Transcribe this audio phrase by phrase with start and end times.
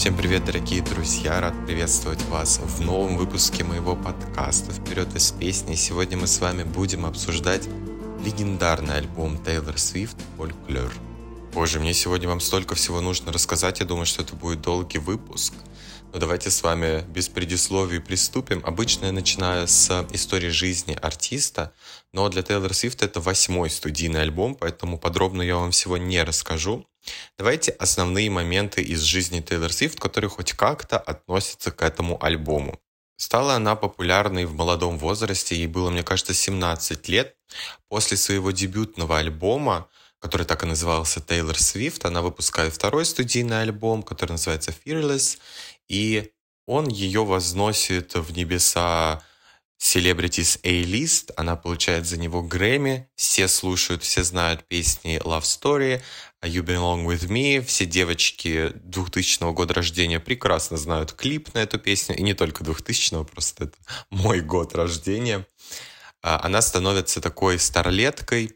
[0.00, 1.42] Всем привет, дорогие друзья!
[1.42, 5.74] Рад приветствовать вас в новом выпуске моего подкаста «Вперед из песни».
[5.74, 7.68] Сегодня мы с вами будем обсуждать
[8.24, 10.90] легендарный альбом Тейлор Свифт «Folklore».
[11.52, 15.52] Боже, мне сегодня вам столько всего нужно рассказать, я думаю, что это будет долгий выпуск.
[16.12, 18.62] Но давайте с вами без предисловий приступим.
[18.64, 21.72] Обычно я начинаю с истории жизни артиста,
[22.12, 26.84] но для Тейлор Свифт это восьмой студийный альбом, поэтому подробно я вам всего не расскажу.
[27.38, 32.80] Давайте основные моменты из жизни Тейлор Свифт, которые хоть как-то относятся к этому альбому.
[33.16, 37.36] Стала она популярной в молодом возрасте, ей было, мне кажется, 17 лет.
[37.88, 39.88] После своего дебютного альбома,
[40.20, 45.38] который так и назывался Taylor Swift, она выпускает второй студийный альбом, который называется Fearless,
[45.90, 46.30] и
[46.66, 49.22] он ее возносит в небеса
[49.82, 56.00] Celebrities A-List, она получает за него Грэмми, все слушают, все знают песни Love Story,
[56.44, 62.16] You Belong With Me, все девочки 2000 года рождения прекрасно знают клип на эту песню,
[62.16, 63.78] и не только 2000 просто это
[64.10, 65.44] мой год рождения.
[66.22, 68.54] А, она становится такой старлеткой,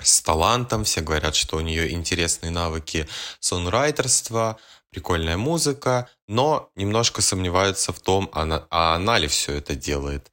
[0.00, 3.08] с талантом, все говорят, что у нее интересные навыки
[3.40, 4.58] сонрайтерства,
[4.90, 10.30] прикольная музыка, но немножко сомневаются в том, она, а она ли все это делает.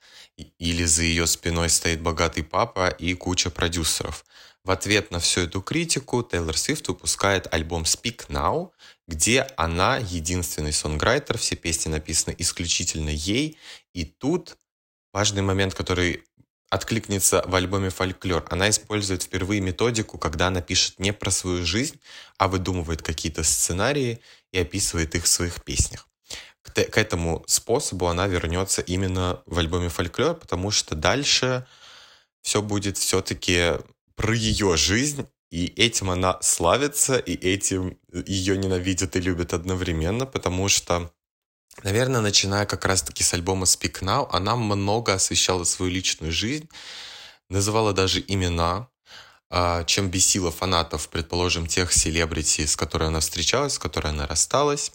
[0.60, 4.26] Или за ее спиной стоит богатый папа и куча продюсеров.
[4.64, 8.72] В ответ на всю эту критику Тейлор Свифт выпускает альбом Speak Now,
[9.08, 13.58] где она единственный сонграйтер, все песни написаны исключительно ей.
[13.94, 14.58] И тут
[15.14, 16.24] важный момент, который
[16.70, 18.46] откликнется в альбоме «Фольклор».
[18.50, 22.00] Она использует впервые методику, когда она пишет не про свою жизнь,
[22.38, 24.20] а выдумывает какие-то сценарии
[24.56, 26.08] и описывает их в своих песнях.
[26.62, 31.68] К, к этому способу она вернется именно в альбоме «Фольклор», потому что дальше
[32.42, 33.74] все будет все-таки
[34.16, 40.70] про ее жизнь, и этим она славится, и этим ее ненавидят и любят одновременно, потому
[40.70, 41.12] что
[41.84, 46.70] Наверное, начиная как раз-таки с альбома Speak Now, она много освещала свою личную жизнь,
[47.50, 48.88] называла даже имена,
[49.86, 54.92] чем бесила фанатов, предположим, тех селебрити, с которой она встречалась, с которой она рассталась.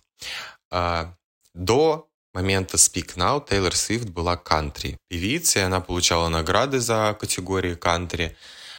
[0.71, 1.15] А,
[1.55, 8.37] до момента Speak Now Тейлор Свифт была кантри певицей, она получала награды за категории кантри,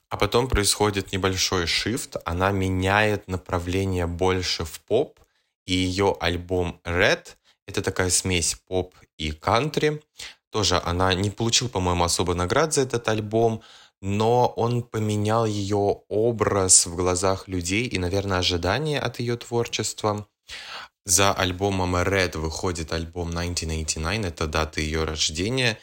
[0.09, 5.19] а потом происходит небольшой шифт, она меняет направление больше в поп,
[5.65, 7.35] и ее альбом Red—
[7.67, 10.01] это такая смесь поп и кантри.
[10.51, 13.61] Тоже она не получила, по-моему, особо наград за этот альбом,
[14.01, 20.27] но он поменял ее образ в глазах людей и, наверное, ожидания от ее творчества.
[21.05, 25.77] За альбомом Red выходит альбом 1989, это дата ее рождения.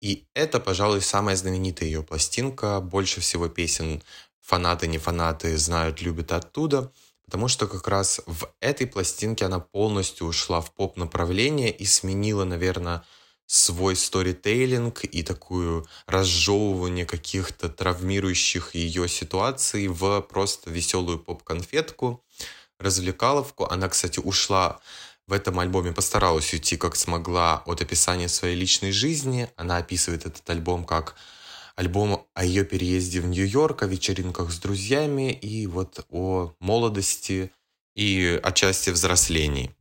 [0.00, 2.80] И это, пожалуй, самая знаменитая ее пластинка.
[2.80, 4.02] Больше всего песен
[4.40, 6.92] фанаты, не фанаты знают, любят оттуда–
[7.30, 13.04] Потому что как раз в этой пластинке она полностью ушла в поп-направление и сменила, наверное,
[13.50, 22.22] свой сторитейлинг и такую разжевывание каких-то травмирующих ее ситуаций в просто веселую поп-конфетку,
[22.78, 23.66] развлекаловку.
[23.68, 24.78] Она, кстати, ушла
[25.26, 29.50] в этом альбоме, постаралась уйти как смогла от описания своей личной жизни.
[29.56, 31.16] Она описывает этот альбом как
[31.74, 37.50] альбом о ее переезде в Нью-Йорк, о вечеринках с друзьями и вот о молодости
[37.96, 39.74] и отчасти взрослении.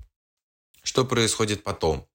[0.83, 2.07] Что происходит потом?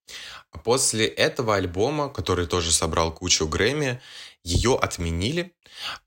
[0.63, 4.01] После этого альбома, который тоже собрал кучу Грэмми,
[4.43, 5.55] ее отменили.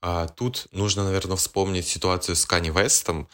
[0.01, 3.27] А, тут нужно, наверное, вспомнить ситуацию с Кани Вестом.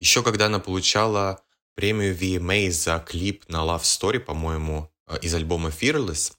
[0.00, 1.42] Еще когда она получала
[1.74, 6.32] премию VMA за клип на Love Story, по-моему, а, из альбома Fearless,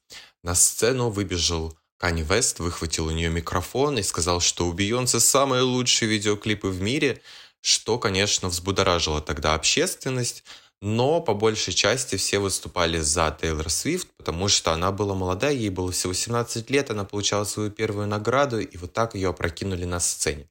[0.43, 5.61] на сцену выбежал Канни Вест выхватил у нее микрофон и сказал, что у Бейонсе самые
[5.61, 7.21] лучшие видеоклипы в мире,
[7.61, 10.43] что, конечно, взбудоражило тогда общественность,
[10.81, 15.69] но по большей части все выступали за Тейлор Свифт, потому что она была молодая, ей
[15.69, 19.99] было всего 17 лет, она получала свою первую награду, и вот так ее опрокинули на
[19.99, 20.47] сцене.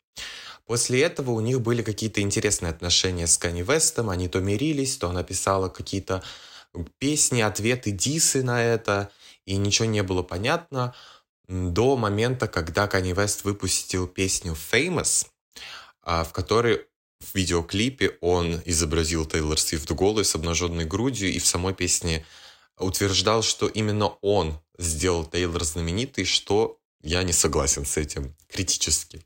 [0.66, 5.08] После этого у них были какие-то интересные отношения с Канни Вестом, они то мирились, то
[5.08, 6.22] она писала какие-то
[6.98, 9.10] песни, ответы, дисы на это,
[9.46, 10.94] и ничего не было понятно
[11.50, 15.26] до момента, когда Kanye West выпустил песню Famous,
[16.02, 16.86] а, в которой
[17.20, 22.24] в видеоклипе он изобразил Тейлор Свифт голой с обнаженной грудью и в самой песне
[22.78, 29.24] утверждал, что именно он сделал Тейлор знаменитой, что я не согласен с этим критически.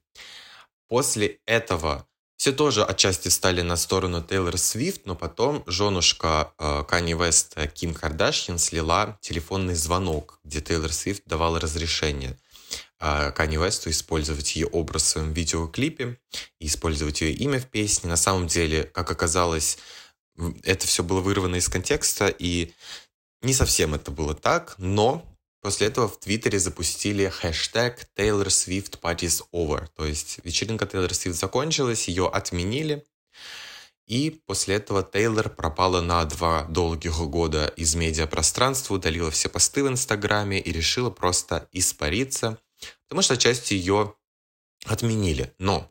[0.88, 2.06] После этого
[2.36, 7.94] все тоже отчасти стали на сторону Тейлор Свифт, но потом женушка э, Кани Веста Ким
[7.94, 12.36] Кардашьян слила телефонный звонок, где Тейлор Свифт давала разрешение
[13.04, 16.18] э, Кани Весту использовать ее образ в своем видеоклипе
[16.58, 18.08] и использовать ее имя в песне.
[18.08, 19.78] На самом деле, как оказалось,
[20.62, 22.72] это все было вырвано из контекста, и
[23.42, 25.24] не совсем это было так, но
[25.60, 31.34] после этого в Твиттере запустили хэштег Taylor Swift Party's Over, то есть вечеринка Taylor Swift
[31.34, 33.06] закончилась, ее отменили,
[34.06, 39.88] и после этого Тейлор пропала на два долгих года из медиапространства, удалила все посты в
[39.88, 42.58] Инстаграме и решила просто испариться,
[43.08, 44.14] потому что часть ее
[44.86, 45.54] отменили.
[45.58, 45.90] Но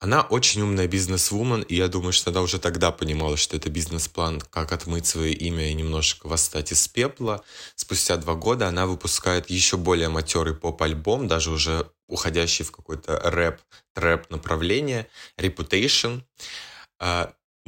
[0.00, 4.40] она очень умная бизнес-вумен, и я думаю, что она уже тогда понимала, что это бизнес-план,
[4.40, 7.42] как отмыть свое имя и немножко восстать из пепла.
[7.74, 13.60] Спустя два года она выпускает еще более матерый поп-альбом, даже уже уходящий в какой-то рэп,
[13.94, 16.22] трэп направление, Reputation.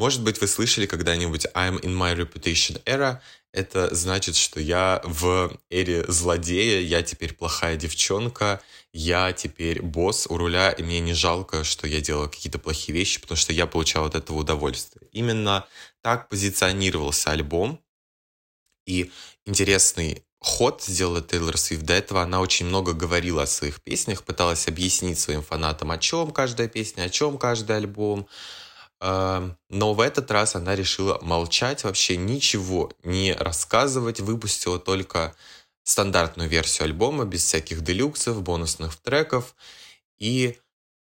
[0.00, 3.20] Может быть, вы слышали когда-нибудь I'm in my reputation era.
[3.52, 8.62] Это значит, что я в эре злодея, я теперь плохая девчонка,
[8.94, 13.20] я теперь босс у руля, и мне не жалко, что я делала какие-то плохие вещи,
[13.20, 15.06] потому что я получал от этого удовольствие.
[15.12, 15.66] Именно
[16.00, 17.78] так позиционировался альбом.
[18.86, 19.12] И
[19.44, 21.82] интересный ход сделала Тейлор Свифт.
[21.82, 26.30] До этого она очень много говорила о своих песнях, пыталась объяснить своим фанатам, о чем
[26.30, 28.26] каждая песня, о чем каждый альбом.
[29.00, 35.34] Но в этот раз она решила молчать, вообще ничего не рассказывать, выпустила только
[35.84, 39.56] стандартную версию альбома без всяких делюксов, бонусных треков.
[40.18, 40.58] И,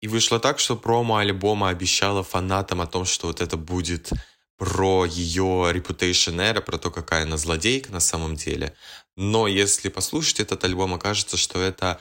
[0.02, 4.12] и вышло так, что промо альбома обещала фанатам о том, что вот это будет
[4.58, 8.76] про ее reputation era, про то, какая она злодейка на самом деле.
[9.16, 12.00] Но если послушать этот альбом, окажется, что это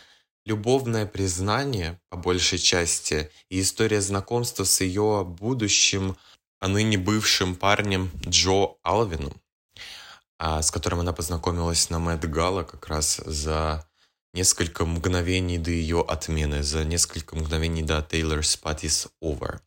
[0.49, 6.17] любовное признание, по большей части, и история знакомства с ее будущим,
[6.59, 9.35] а ныне бывшим парнем Джо Алвином,
[10.39, 13.87] а, с которым она познакомилась на Мэтт Гала как раз за
[14.33, 19.61] несколько мгновений до ее отмены, за несколько мгновений до Taylor's Party's Over.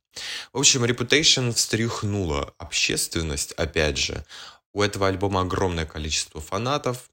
[0.51, 4.25] В общем, Reputation встряхнула общественность, опять же.
[4.73, 7.09] У этого альбома огромное количество фанатов,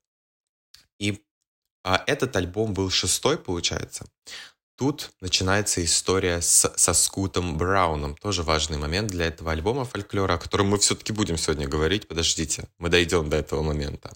[0.98, 1.22] и
[1.84, 4.06] а этот альбом был шестой, получается.
[4.76, 8.16] Тут начинается история с, со Скутом Брауном.
[8.16, 12.06] Тоже важный момент для этого альбома фольклора, о котором мы все-таки будем сегодня говорить.
[12.06, 14.12] Подождите, мы дойдем до этого момента.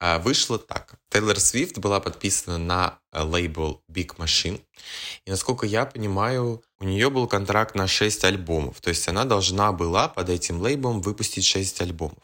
[0.00, 0.94] А, вышло так.
[1.10, 4.62] Тейлор Свифт была подписана на э, лейбл Big Machine.
[5.26, 8.80] И, насколько я понимаю, у нее был контракт на 6 альбомов.
[8.80, 12.22] То есть она должна была под этим лейблом выпустить 6 альбомов.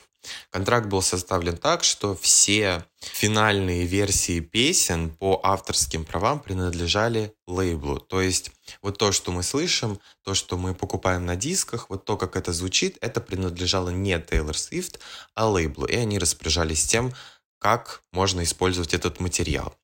[0.50, 7.98] Контракт был составлен так, что все финальные версии песен по авторским правам принадлежали лейблу.
[7.98, 8.50] То есть
[8.82, 12.52] вот то, что мы слышим, то, что мы покупаем на дисках, вот то, как это
[12.52, 15.00] звучит, это принадлежало не Тейлор Свифт,
[15.34, 15.86] а лейблу.
[15.86, 17.12] И они распоряжались тем,
[17.58, 19.76] как можно использовать этот материал.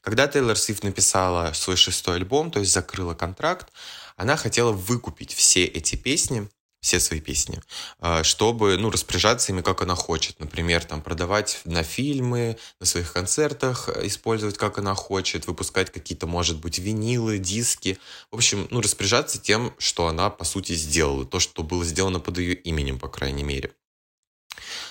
[0.00, 3.72] Когда Тейлор Свифт написала свой шестой альбом, то есть закрыла контракт,
[4.16, 6.48] она хотела выкупить все эти песни
[6.80, 7.60] все свои песни,
[7.98, 10.38] а, чтобы, ну, распоряжаться ими, как она хочет.
[10.38, 16.26] Например, там, продавать на фильмы, на своих концертах, э, использовать, как она хочет, выпускать какие-то,
[16.26, 17.98] может быть, винилы, диски.
[18.30, 21.24] В общем, ну, распоряжаться тем, что она, по сути, сделала.
[21.24, 23.72] То, что было сделано под ее именем, по крайней мере.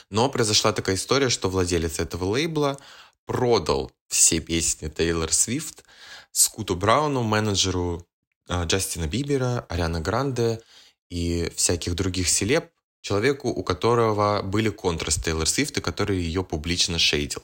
[0.09, 2.77] Но произошла такая история, что владелец этого лейбла
[3.25, 5.83] продал все песни Тейлор Свифт
[6.31, 8.07] Скуту Брауну, менеджеру
[8.47, 10.61] а, Джастина Бибера, Ариана Гранде,
[11.09, 12.69] и всяких других селеб
[13.01, 17.43] человеку, у которого были контры с Тейлор Свифт, и который ее публично шейдил.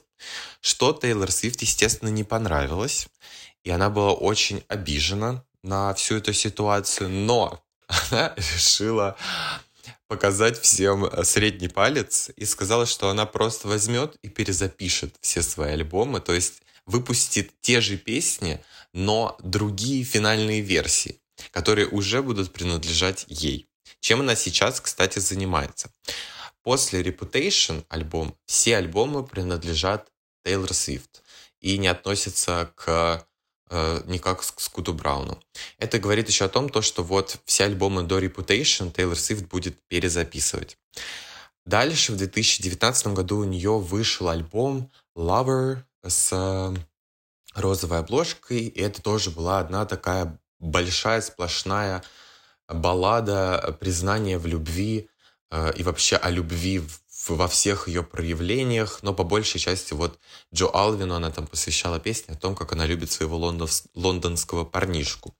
[0.60, 3.08] Что Тейлор Свифт, естественно, не понравилось,
[3.62, 9.16] и она была очень обижена на всю эту ситуацию, но она решила
[10.06, 16.20] показать всем средний палец и сказала, что она просто возьмет и перезапишет все свои альбомы,
[16.20, 21.18] то есть выпустит те же песни, но другие финальные версии
[21.50, 23.68] которые уже будут принадлежать ей.
[24.00, 25.90] Чем она сейчас, кстати, занимается.
[26.62, 30.10] После Reputation альбом, все альбомы принадлежат
[30.44, 31.22] Тейлор Свифт
[31.60, 33.26] и не относятся к
[33.70, 35.42] э, никак к Скуту Брауну.
[35.78, 39.78] Это говорит еще о том, то, что вот все альбомы до Reputation Тейлор Свифт будет
[39.88, 40.78] перезаписывать.
[41.64, 46.74] Дальше, в 2019 году у нее вышел альбом Lover с э,
[47.54, 52.02] розовой обложкой, и это тоже была одна такая большая сплошная
[52.68, 55.08] баллада признания в любви
[55.50, 56.82] э, и вообще о любви
[57.28, 60.18] во всех ее проявлениях, но по большей части вот
[60.52, 63.36] Джо Алвину она там посвящала песни о том, как она любит своего
[63.94, 65.34] лондонского парнишку.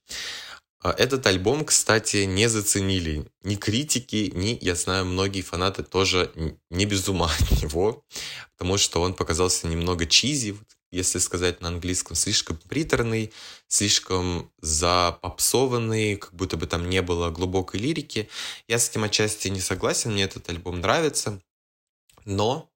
[0.80, 6.30] А этот альбом, кстати, не заценили ни критики, ни, я знаю, многие фанаты тоже
[6.70, 8.04] не без ума от него,
[8.56, 10.56] потому что он показался немного чизи,
[10.94, 13.32] если сказать на английском, слишком приторный,
[13.68, 18.28] слишком запопсованный, как будто бы там не было глубокой лирики.
[18.68, 21.40] Я с этим отчасти не согласен, мне этот альбом нравится.
[22.24, 22.70] Но,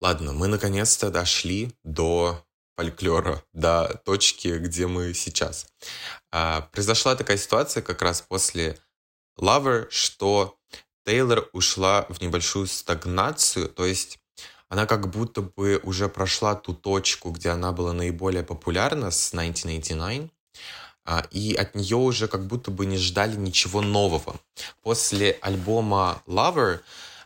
[0.00, 2.44] ладно, мы наконец-то дошли до
[2.76, 5.66] фольклора, до точки, где мы сейчас.
[6.32, 8.78] А, произошла такая ситуация как раз после
[9.38, 10.58] Lover, что
[11.04, 14.19] Тейлор ушла в небольшую стагнацию, то есть
[14.70, 20.30] она как будто бы уже прошла ту точку, где она была наиболее популярна с 1989,
[21.04, 24.36] а, и от нее уже как будто бы не ждали ничего нового.
[24.82, 26.80] После альбома Lover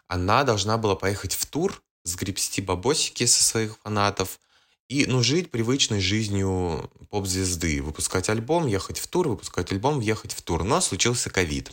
[0.09, 4.41] она должна была поехать в тур, сгребсти бабосики со своих фанатов
[4.89, 7.83] и ну, жить привычной жизнью поп-звезды.
[7.83, 10.65] Выпускать альбом, ехать в тур, выпускать альбом, ехать в тур.
[10.65, 11.73] Но случился ковид.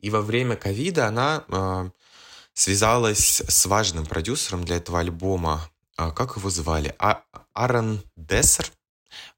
[0.00, 1.90] И во время ковида она э,
[2.54, 5.70] связалась с важным продюсером для этого альбома.
[5.96, 6.94] Э, как его звали?
[6.98, 8.70] А, Аарон Дессер.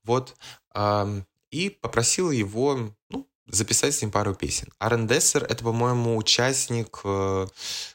[0.04, 0.36] Вот.
[1.50, 4.68] И попросила его ну, записать с ним пару песен.
[4.78, 7.46] Аарон Дессер— это, по-моему, участник э,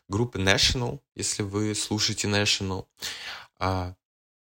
[0.07, 2.85] группы National, если вы слушаете National.
[3.59, 3.95] А,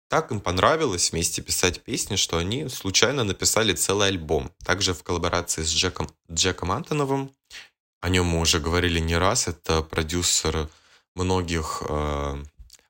[0.08, 4.52] так им понравилось вместе писать песни, что они случайно написали целый альбом.
[4.64, 7.32] Также в коллаборации с Джеком, Джеком Антоновым.
[8.02, 9.48] О нем мы уже говорили не раз.
[9.48, 10.70] Это продюсер
[11.14, 12.44] многих э,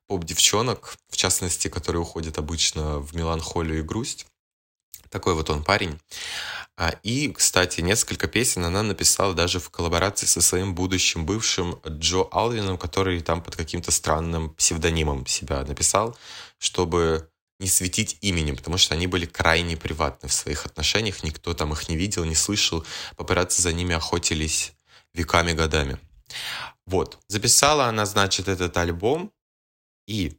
[0.06, 4.26] поп-девчонок, в частности, которые уходят обычно в меланхолию и грусть.
[5.10, 6.00] Такой вот он парень.
[6.78, 12.22] А, и, кстати, несколько песен она написала даже в коллаборации со своим будущим бывшим Джо
[12.32, 16.16] Алвином, который там под каким-то странным псевдонимом себя написал,
[16.58, 17.28] чтобы
[17.60, 21.90] не светить именем, потому что они были крайне приватны в своих отношениях, никто там их
[21.90, 22.82] не видел, не слышал,
[23.16, 24.72] папарацци за ними охотились
[25.14, 25.98] веками, годами.
[26.86, 29.32] Вот, записала она, значит, этот альбом,
[30.06, 30.36] и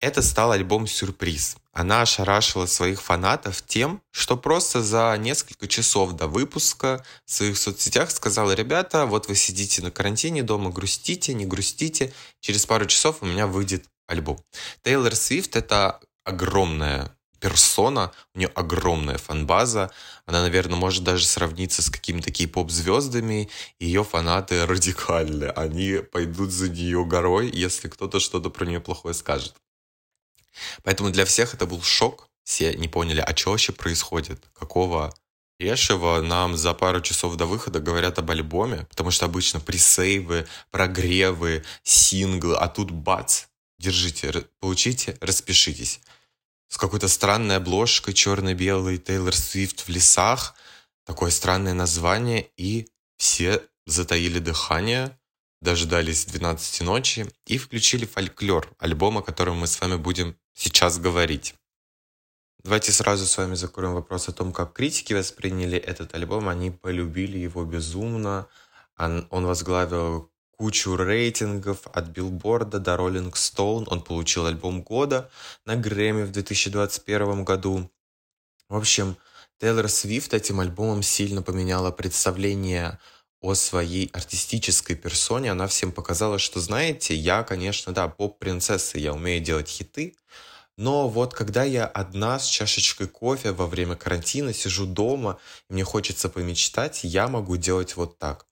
[0.00, 1.56] это стал альбом-сюрприз.
[1.72, 8.10] Она ошарашила своих фанатов тем, что просто за несколько часов до выпуска в своих соцсетях
[8.10, 13.26] сказала, ребята, вот вы сидите на карантине дома, грустите, не грустите, через пару часов у
[13.26, 14.42] меня выйдет альбом.
[14.82, 19.90] Тейлор Свифт— это огромная персона, у нее огромная фанбаза,
[20.26, 27.04] она, наверное, может даже сравниться с какими-то кей-поп-звездами, ее фанаты радикальны, они пойдут за нее
[27.04, 29.54] горой, если кто-то что-то про нее плохое скажет.
[30.84, 32.28] Поэтому для всех это был шок.
[32.44, 34.48] Все не поняли, а что вообще происходит?
[34.52, 35.12] Какого
[35.58, 38.86] лешего нам за пару часов до выхода говорят об альбоме?
[38.88, 43.46] Потому что обычно пресейвы, прогревы, синглы, а тут бац,
[43.78, 46.00] держите, получите, распишитесь.
[46.72, 50.54] С какой-то странной обложкой, черно-белый, Тейлор Свифт в лесах,
[51.04, 52.88] такое странное название, и
[53.18, 55.20] все затаили дыхание,
[55.60, 61.54] дождались 12 ночи и включили фольклор, альбом, о котором мы с вами будем сейчас говорить.
[62.64, 66.48] Давайте сразу с вами закроем вопрос о том, как критики восприняли этот альбом.
[66.48, 68.48] Они полюбили его безумно.
[68.96, 70.31] Он возглавил
[70.62, 73.82] кучу рейтингов от Билборда до Rolling Stone.
[73.88, 75.28] Он получил альбом года
[75.66, 77.90] на Грэмми в 2021 году.
[78.68, 79.16] В общем,
[79.60, 83.00] Тейлор Свифт этим альбомом сильно поменяла представление
[83.40, 85.50] о своей артистической персоне.
[85.50, 90.14] Она всем показала, что, знаете, я, конечно, да, поп-принцесса, я умею делать хиты,
[90.76, 95.82] но вот когда я одна с чашечкой кофе во время карантина сижу дома, и мне
[95.82, 98.46] хочется помечтать, я могу делать вот так.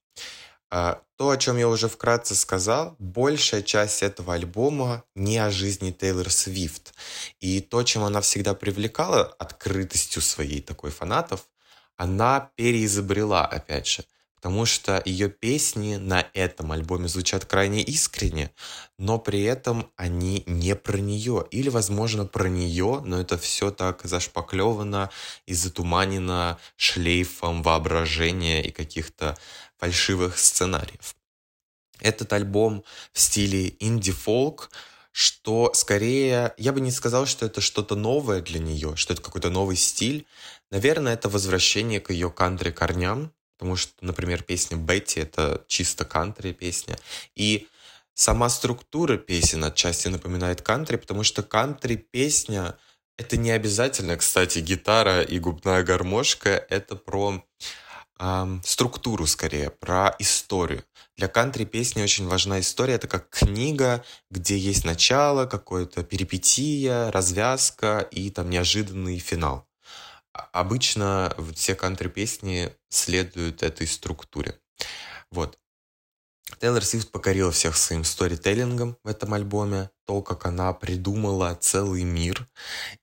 [0.70, 5.90] А, то, о чем я уже вкратце сказал, большая часть этого альбома не о жизни
[5.90, 6.94] Тейлор Свифт.
[7.40, 11.48] И то, чем она всегда привлекала открытостью своей такой фанатов,
[11.96, 14.04] она переизобрела, опять же
[14.40, 18.50] потому что ее песни на этом альбоме звучат крайне искренне,
[18.98, 21.44] но при этом они не про нее.
[21.50, 25.10] Или, возможно, про нее, но это все так зашпаклевано
[25.44, 29.36] и затуманено шлейфом воображения и каких-то
[29.80, 31.16] фальшивых сценариев.
[32.00, 34.70] Этот альбом в стиле инди-фолк,
[35.12, 39.50] что скорее, я бы не сказал, что это что-то новое для нее, что это какой-то
[39.50, 40.26] новый стиль.
[40.70, 46.96] Наверное, это возвращение к ее кантри-корням, потому что, например, песня Бетти— это чисто кантри песня.
[47.34, 47.68] И
[48.14, 52.78] сама структура песен отчасти напоминает кантри, потому что кантри-песня—
[53.18, 57.44] это не обязательно, кстати, гитара и губная гармошка, это про
[58.20, 60.84] эм, структуру скорее, про историю.
[61.16, 68.30] Для кантри-песни очень важна история, это как книга, где есть начало, какое-то перипетия, развязка и
[68.30, 69.66] там неожиданный финал
[70.52, 74.58] обычно все кантри-песни следуют этой структуре.
[75.30, 75.58] Вот.
[76.58, 82.48] Тейлор Свифт покорила всех своим сторителлингом в этом альбоме, то, как она придумала целый мир.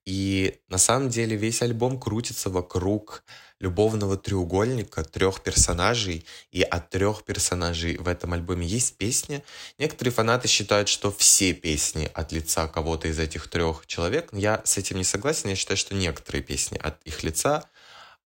[0.05, 3.23] И на самом деле весь альбом крутится вокруг
[3.59, 9.43] любовного треугольника трех персонажей, и от трех персонажей в этом альбоме есть песни.
[9.77, 14.29] Некоторые фанаты считают, что все песни от лица кого-то из этих трех человек.
[14.31, 17.63] Я с этим не согласен, я считаю, что некоторые песни от их лица,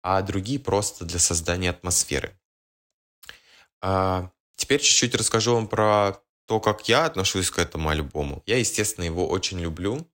[0.02, 2.38] а другие просто для создания атмосферы.
[3.80, 6.16] А, Теперь чуть-чуть расскажу вам про
[6.46, 8.42] то, как я отношусь к этому альбому.
[8.46, 10.08] Я, естественно, его очень люблю,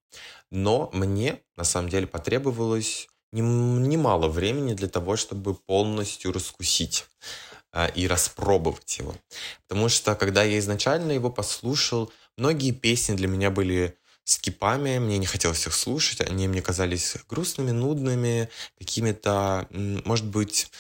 [0.50, 7.06] но мне, на самом деле, потребовалось немало времени для того, чтобы полностью раскусить
[7.72, 9.14] э, и распробовать его.
[9.66, 15.26] Потому что, когда я изначально его послушал, многие песни для меня были скипами, мне не
[15.26, 18.48] хотелось их слушать, они мне казались грустными, нудными,
[18.78, 20.70] какими-то, может быть,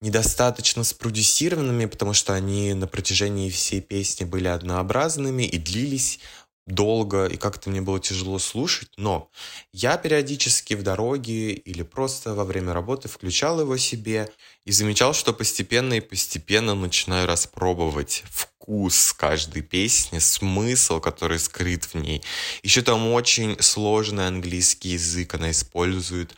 [0.00, 6.20] недостаточно спродюсированными, потому что они на протяжении всей песни были однообразными и длились
[6.68, 9.30] долго, и как-то мне было тяжело слушать, но
[9.72, 14.30] я периодически в дороге или просто во время работы включал его себе
[14.64, 21.94] и замечал, что постепенно и постепенно начинаю распробовать вкус каждой песни, смысл, который скрыт в
[21.94, 22.22] ней.
[22.62, 26.34] Еще там очень сложный английский язык она использует,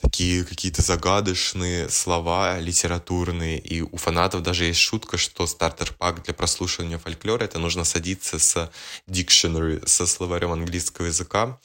[0.00, 3.58] такие какие-то загадочные слова литературные.
[3.58, 8.70] И у фанатов даже есть шутка, что стартер-пак для прослушивания фольклора— это нужно садиться с
[9.08, 11.58] dictionary, со словарем английского языка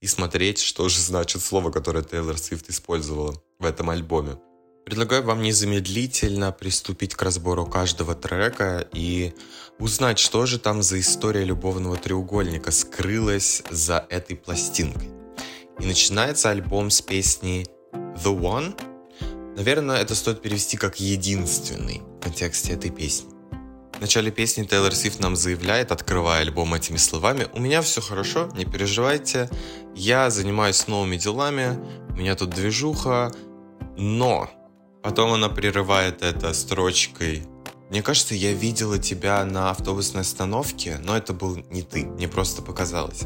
[0.00, 4.38] и смотреть, что же значит слово, которое Тейлор Свифт использовала в этом альбоме.
[4.84, 9.34] Предлагаю вам незамедлительно приступить к разбору каждого трека и
[9.78, 15.10] узнать, что же там за история любовного треугольника скрылась за этой пластинкой.
[15.78, 17.66] И начинается альбом с песни
[18.24, 18.74] The One,
[19.56, 23.28] наверное, это стоит перевести как единственный в контексте этой песни.
[23.96, 28.48] В начале песни Тейлор Свифт нам заявляет, открывая альбом этими словами, «У меня все хорошо,
[28.56, 29.48] не переживайте,
[29.94, 31.78] я занимаюсь новыми делами,
[32.10, 33.32] у меня тут движуха,
[33.96, 34.50] но...»
[35.02, 37.44] Потом она прерывает это строчкой
[37.90, 42.60] мне кажется, я видела тебя на автобусной остановке, но это был не ты, мне просто
[42.60, 43.22] показалось.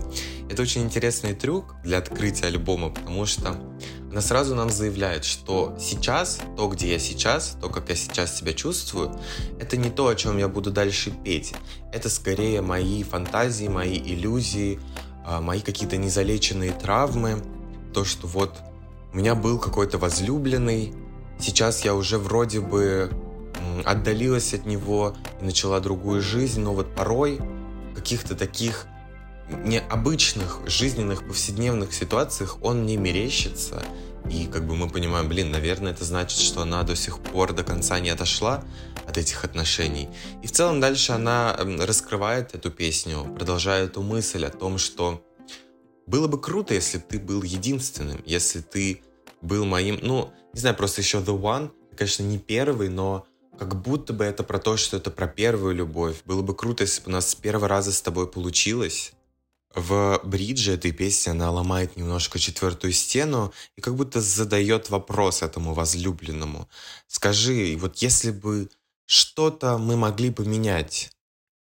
[0.49, 3.61] Это очень интересный трюк для открытия альбома, потому что
[4.13, 8.53] она сразу нам заявляет, что сейчас, то, где я сейчас, то, как я сейчас себя
[8.53, 9.11] чувствую,
[9.59, 11.55] это не то, о чем я буду дальше петь.
[11.95, 14.81] Это скорее мои фантазии, мои иллюзии,
[15.25, 17.43] а, мои какие-то незалеченные травмы.
[17.95, 18.59] То, что вот
[19.15, 20.93] у меня был какой-то возлюбленный,
[21.41, 23.11] сейчас я уже вроде бы
[23.87, 27.41] отдалилась от него и начала другую жизнь, но вот порой
[27.95, 28.87] каких-то таких
[29.49, 33.83] необычных жизненных повседневных ситуациях он не мерещится.
[34.31, 37.65] И как бы мы понимаем, блин, наверное, это значит, что она до сих пор до
[37.65, 38.65] конца не отошла
[39.07, 40.09] от этих отношений.
[40.43, 45.25] И в целом дальше она раскрывает эту песню, продолжает эту мысль о том, что
[46.07, 49.03] было бы круто, если ты был единственным, если ты
[49.41, 53.27] был моим, ну, не знаю, просто еще The One, конечно, не первый, но
[53.59, 56.23] как будто бы это про то, что это про первую любовь.
[56.25, 59.13] Было бы круто, если бы у нас с первого раза с тобой получилось.
[59.75, 65.73] В бридже этой песни она ломает немножко четвертую стену и как будто задает вопрос этому
[65.73, 66.69] возлюбленному.
[67.07, 68.69] Скажи, вот если бы
[69.07, 71.11] что-то мы могли поменять,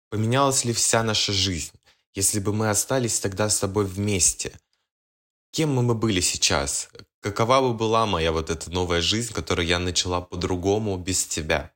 [0.09, 1.71] поменялась ли вся наша жизнь,
[2.13, 4.59] если бы мы остались тогда с тобой вместе?
[5.51, 6.89] Кем мы бы были сейчас?
[7.21, 11.71] Какова бы была моя вот эта новая жизнь, которую я начала по-другому без тебя?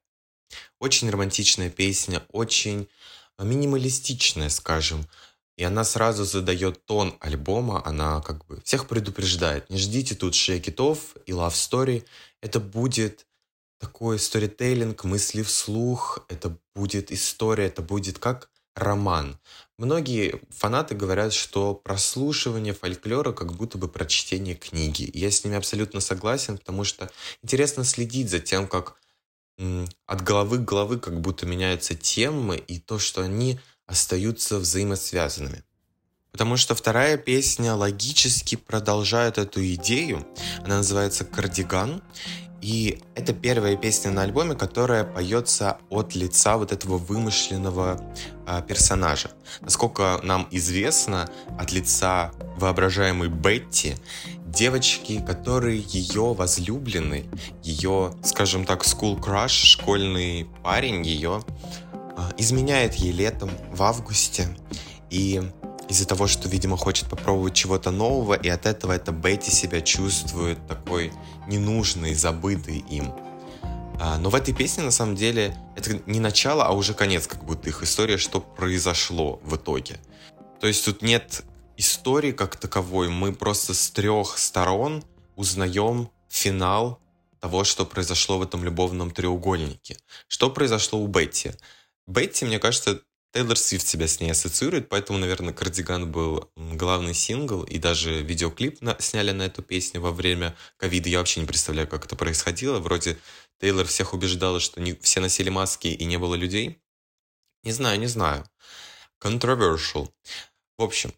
[0.80, 2.88] Очень романтичная песня, очень
[3.40, 5.06] минималистичная, скажем.
[5.58, 9.70] И она сразу задает тон альбома, она как бы всех предупреждает.
[9.70, 12.06] Не ждите тут шейкитов и love story.
[12.42, 13.26] Это будет
[13.80, 19.40] такой сторителлинг, мысли вслух, это будет история, это будет как роман.
[19.78, 25.10] Многие фанаты говорят, что прослушивание фольклора как будто бы прочтение книги.
[25.14, 27.10] Я с ними абсолютно согласен, потому что
[27.42, 28.98] интересно следить за тем, как
[30.06, 35.64] от головы к головы как будто меняются темы и то, что они остаются взаимосвязанными.
[36.32, 40.28] Потому что вторая песня логически продолжает эту идею.
[40.64, 42.02] Она называется «Кардиган».
[42.62, 48.02] И это первая песня на альбоме, которая поется от лица вот этого вымышленного
[48.48, 49.32] э, персонажа.
[49.62, 53.96] Насколько нам известно, от лица воображаемой Бетти
[54.56, 57.30] девочки, которые ее возлюблены,
[57.62, 61.44] ее, скажем так, school crush, школьный парень ее
[62.38, 64.48] изменяет ей летом в августе.
[65.10, 65.42] И
[65.90, 70.66] из-за того, что, видимо, хочет попробовать чего-то нового, и от этого эта Бетти себя чувствует
[70.68, 71.12] такой
[71.48, 73.14] ненужной, забытой им.
[74.00, 77.44] А, но в этой песне, на самом деле, это не начало, а уже конец, как
[77.46, 80.00] будто их история, что произошло в итоге.
[80.60, 81.44] То есть тут нет
[81.78, 85.04] истории как таковой, мы просто с трех сторон
[85.36, 87.00] узнаем финал
[87.40, 89.98] того, что произошло в этом любовном треугольнике.
[90.28, 91.52] Что произошло у Бетти?
[92.08, 93.02] Бетти, мне кажется,
[93.36, 98.80] Тейлор Свифт себя с ней ассоциирует, поэтому, наверное, «Кардиган» был главный сингл, и даже видеоклип
[98.82, 101.10] на, сняли на эту песню во время ковида.
[101.10, 102.80] Я вообще не представляю, как это происходило.
[102.80, 103.18] Вроде
[103.60, 106.80] Тейлор всех убеждала, что не, все носили маски и не было людей.
[107.64, 108.50] Не знаю, не знаю.
[109.22, 110.10] Controversial.
[110.78, 111.12] В общем,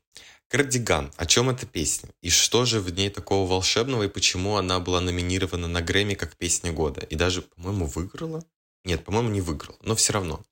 [0.47, 1.11] «Кардиган».
[1.17, 2.09] О чем эта песня?
[2.21, 6.35] И что же в ней такого волшебного, и почему она была номинирована на Грэмми как
[6.37, 7.01] песня года?
[7.01, 8.43] И даже, по-моему, выиграла?
[8.85, 10.43] Нет, по-моему, не выиграла, но все равно.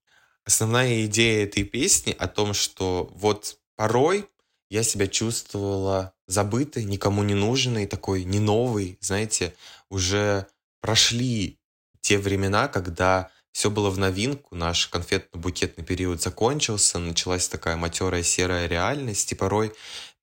[0.46, 4.30] Основная идея этой песни о том, что вот порой
[4.70, 9.56] я себя чувствовала забытой, никому не нужной, такой не новый, знаете,
[9.90, 10.48] уже
[10.82, 11.60] прошли
[12.02, 18.68] те времена, когда все было в новинку, наш конфетно-букетный период закончился, началась такая матерая серая
[18.68, 19.74] реальность, и порой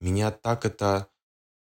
[0.00, 1.08] меня так это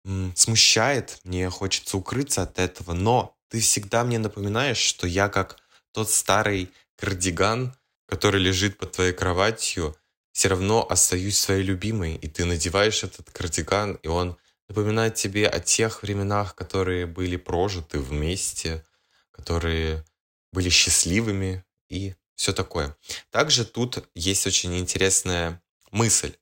[0.05, 5.57] м, смущает, мне хочется укрыться от этого, но ты всегда мне напоминаешь, что я как
[5.93, 7.75] тот старый кардиган,
[8.11, 9.95] который лежит под твоей кроватью,
[10.33, 15.61] все равно остаюсь своей любимой, и ты надеваешь этот кардиган, и он напоминает тебе о
[15.61, 18.85] тех временах, которые были прожиты вместе,
[19.31, 20.03] которые
[20.51, 22.97] были счастливыми и все такое.
[23.29, 26.33] Также тут есть очень интересная мысль.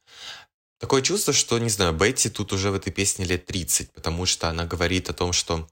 [0.80, 4.50] Такое чувство, что, не знаю, Бетти тут уже в этой песне лет 30, потому что
[4.50, 5.70] она говорит о том, что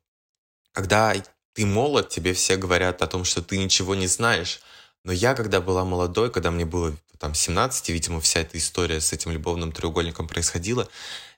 [0.73, 1.15] когда
[1.53, 4.61] ты молод, тебе все говорят о том, что ты ничего не знаешь,
[5.07, 9.13] но я, когда была молодой, когда мне было там 17, видимо, вся эта история с
[9.13, 10.89] этим любовным треугольником происходила,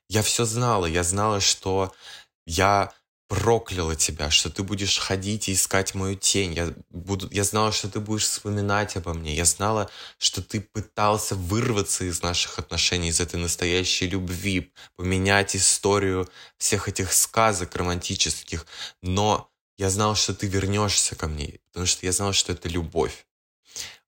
[0.08, 0.88] я все знала.
[0.88, 1.94] Я знала, что
[2.48, 2.92] я
[3.28, 6.56] прокляла тебя, что ты будешь ходить и искать мою тень.
[6.56, 9.36] Я, буду, я знала, что ты будешь вспоминать обо мне.
[9.36, 16.28] Я знала, что ты пытался вырваться из наших отношений, из этой настоящей любви, поменять историю
[16.58, 18.66] всех этих сказок романтических.
[19.04, 23.28] Но я знал, что ты вернешься ко мне, потому что я знал, что это любовь.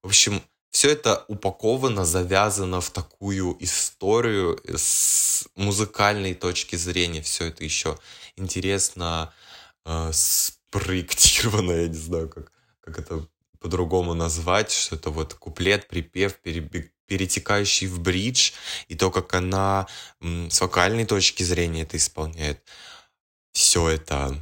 [0.03, 7.21] В общем, все это упаковано, завязано в такую историю с музыкальной точки зрения.
[7.21, 7.99] Все это еще
[8.37, 9.33] интересно
[9.85, 13.27] э, спроектировано, я не знаю, как, как это
[13.59, 18.53] по-другому назвать, что это вот куплет, припев, перебег, перетекающий в бридж,
[18.87, 19.87] и то, как она
[20.21, 22.63] м, с вокальной точки зрения это исполняет.
[23.51, 24.37] Все это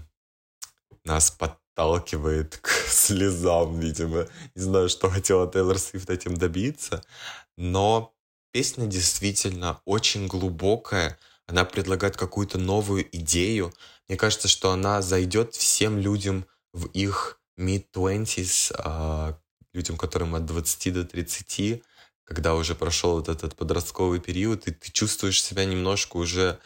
[1.03, 4.27] нас под подталкивает к слезам, видимо.
[4.55, 7.03] Не знаю, что хотела Тейлор Свифт этим добиться,
[7.57, 8.13] но
[8.51, 13.73] песня действительно очень глубокая, она предлагает какую-то новую идею.
[14.07, 19.37] Мне кажется, что она зайдет всем людям в их mid-20s, а,
[19.73, 21.81] людям, которым от 20 до 30,
[22.25, 26.59] когда уже прошел вот этот подростковый период, и ты чувствуешь себя немножко уже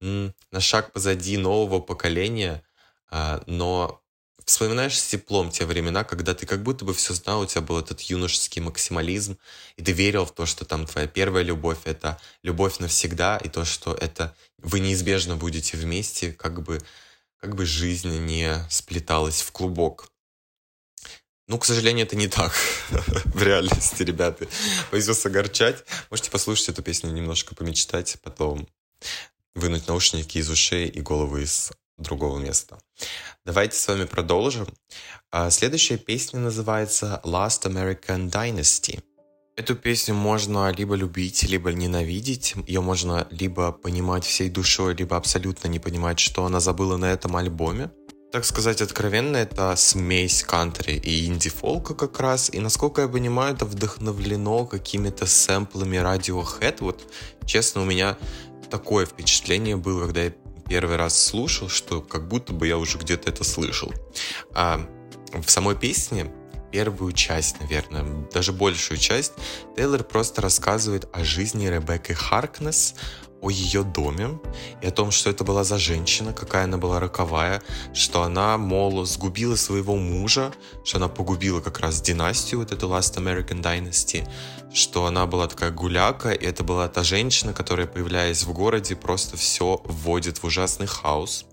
[0.00, 2.62] на шаг позади нового поколения,
[3.08, 4.02] а, но
[4.46, 7.78] вспоминаешь с теплом те времена, когда ты как будто бы все знал, у тебя был
[7.78, 9.36] этот юношеский максимализм,
[9.76, 13.64] и ты верил в то, что там твоя первая любовь— это любовь навсегда, и то,
[13.64, 16.80] что это вы неизбежно будете вместе, как бы,
[17.40, 20.10] как бы жизнь не сплеталась в клубок.
[21.48, 22.52] Ну, к сожалению, это не так
[22.90, 24.48] в реальности, ребята.
[24.90, 25.84] Вас огорчать.
[26.10, 28.68] Можете послушать эту песню, немножко помечтать, потом
[29.54, 32.78] вынуть наушники из ушей и головы из другого места.
[33.44, 34.66] Давайте с вами продолжим.
[35.30, 39.02] А, следующая песня называется Last American Dynasty.
[39.56, 42.54] Эту песню можно либо любить, либо ненавидеть.
[42.66, 47.36] Ее можно либо понимать всей душой, либо абсолютно не понимать, что она забыла на этом
[47.36, 47.90] альбоме.
[48.32, 52.50] Так сказать откровенно, это смесь кантри и инди-фолка как раз.
[52.50, 56.76] И насколько я понимаю, это вдохновлено какими-то сэмплами Radiohead.
[56.80, 57.10] Вот,
[57.46, 58.18] честно, у меня
[58.68, 60.34] такое впечатление было, когда я
[60.68, 63.92] первый раз слушал, что как будто бы я уже где-то это слышал.
[64.54, 64.80] А
[65.32, 66.32] в самой песне
[66.72, 69.32] первую часть, наверное, даже большую часть,
[69.76, 72.94] Тейлор просто рассказывает о жизни Ребекки Харкнес,
[73.40, 74.38] о ее доме
[74.82, 77.62] и о том, что это была за женщина, какая она была роковая,
[77.94, 80.52] что она, мол, сгубила своего мужа,
[80.84, 84.28] что она погубила как раз династию, вот эту Last American Dynasty,
[84.72, 89.36] что она была такая гуляка, и это была та женщина, которая, появляясь в городе, просто
[89.36, 91.46] все вводит в ужасный хаос.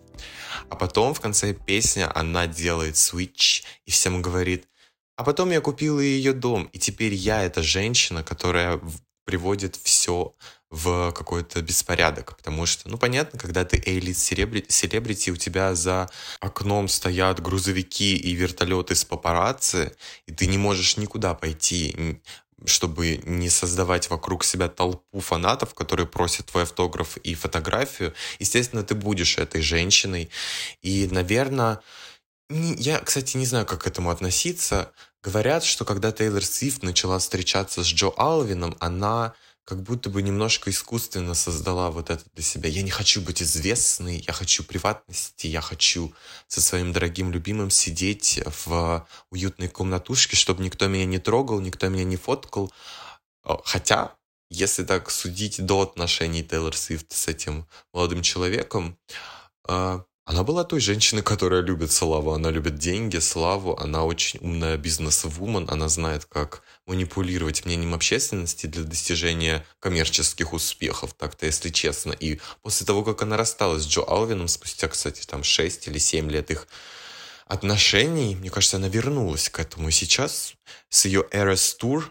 [0.69, 4.67] А потом в конце песни она делает switch и всем говорит,
[5.15, 8.81] а потом я купила ее дом, и теперь я эта женщина, которая
[9.25, 10.35] приводит все
[10.73, 16.09] в какой-то беспорядок, потому что, ну, понятно, когда ты элит селебрити, у тебя за
[16.39, 22.19] окном стоят грузовики и вертолеты с папарацци, и ты не можешь никуда пойти,
[22.65, 28.95] чтобы не создавать вокруг себя толпу фанатов, которые просят твой автограф и фотографию, естественно, ты
[28.95, 30.31] будешь этой женщиной.
[30.81, 31.81] И, наверное,
[32.49, 34.91] я, кстати, не знаю, как к этому относиться.
[35.21, 40.69] Говорят, что когда Тейлор Свифт начала встречаться с Джо Алвином, она как будто бы немножко
[40.69, 42.69] искусственно создала вот это для себя.
[42.69, 46.13] Я не хочу быть известной, я хочу приватности, я хочу
[46.47, 52.03] со своим дорогим любимым сидеть в уютной комнатушке, чтобы никто меня не трогал, никто меня
[52.03, 52.73] не фоткал.
[53.63, 54.15] Хотя,
[54.49, 58.97] если так судить до отношений Тейлор Свифт с этим молодым человеком,
[59.65, 62.31] а, она была той женщиной, которая любит славу.
[62.31, 63.77] Она любит деньги, славу.
[63.77, 65.67] Она очень умная бизнес-вумен.
[65.69, 71.13] Она знает, как манипулировать мнением общественности для достижения коммерческих успехов.
[71.13, 72.13] Так-то, если честно.
[72.13, 76.31] И после того, как она рассталась с Джо Алвином, спустя, кстати, там 6 или 7
[76.31, 76.69] лет их
[77.45, 79.89] отношений, мне кажется, она вернулась к этому.
[79.89, 80.53] И сейчас
[80.87, 82.05] с ее Eras Tour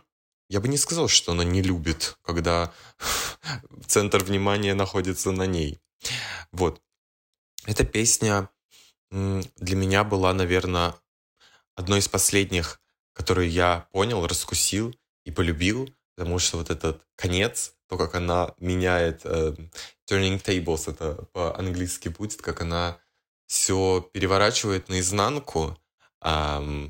[0.51, 2.75] я бы не сказал, что она не любит, когда
[3.87, 5.81] центр внимания находится на ней.
[6.53, 6.83] Вот.
[7.67, 8.49] Эта песня
[9.11, 10.95] для меня была, наверное,
[11.77, 12.81] одной из последних,
[13.13, 14.95] которую я понял, раскусил
[15.25, 19.55] и полюбил, потому что вот этот конец, то, как она меняет э,
[20.11, 22.99] turning tables, это по-английски будет, как она
[23.47, 25.79] все переворачивает наизнанку,
[26.23, 26.89] э,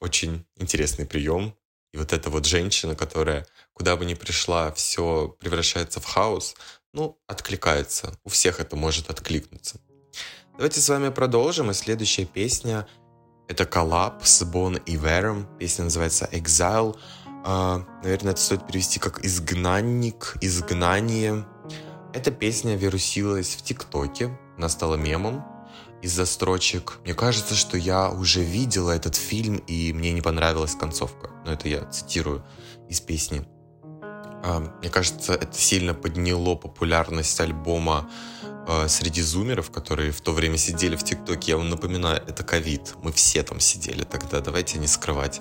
[0.00, 1.54] очень интересный прием.
[1.92, 6.56] И вот эта вот женщина, которая куда бы ни пришла, все превращается в хаос,
[6.94, 8.16] ну, откликается.
[8.24, 9.80] У всех это может откликнуться.
[10.56, 11.70] Давайте с вами продолжим.
[11.70, 12.86] И следующая песня—
[13.48, 15.46] это коллаб с Бон и Вером.
[15.58, 16.96] Песня называется «Exile».
[17.44, 21.44] Uh, наверное, это стоит перевести как «изгнанник», «изгнание».
[22.14, 25.44] Эта песня вирусилась в ТикТоке, она стала мемом
[26.00, 27.00] из-за строчек.
[27.02, 31.30] Мне кажется, что я уже видела этот фильм, и мне не понравилась концовка.
[31.44, 32.46] Но это я цитирую
[32.88, 33.46] из песни.
[34.44, 38.10] Uh, мне кажется, это сильно подняло популярность альбома
[38.68, 42.94] э, среди зумеров, которые в то время сидели в ТикТоке, я вам напоминаю, это ковид.
[43.02, 45.40] Мы все там сидели тогда, давайте не скрывать.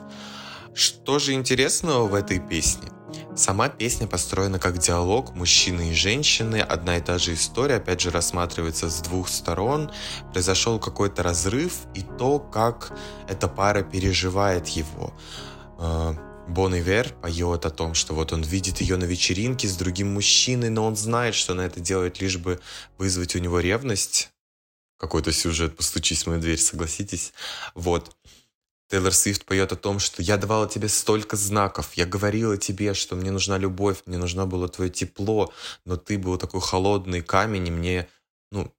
[0.74, 2.90] Что же интересного в этой песне?
[3.36, 8.10] Сама песня построена как диалог мужчины и женщины, одна и та же история, опять же,
[8.10, 9.92] рассматривается с двух сторон.
[10.32, 15.14] Произошел какой-то разрыв и то, как эта пара переживает его.
[16.48, 20.70] Бон Ивер поет о том, что вот он видит ее на вечеринке с другим мужчиной,
[20.70, 22.60] но он знает, что она это делает лишь бы
[22.98, 24.30] вызвать у него ревность.
[24.98, 27.34] Какой-то сюжет, постучись в мою дверь, согласитесь.
[27.76, 28.16] Вот.
[28.90, 33.16] Тейлор Свифт поет о том, что я давала тебе столько знаков, я говорила тебе, что
[33.16, 35.52] мне нужна любовь, мне нужно было твое тепло,
[35.86, 38.08] но ты был такой холодный камень, и мне,
[38.52, 38.72] ну,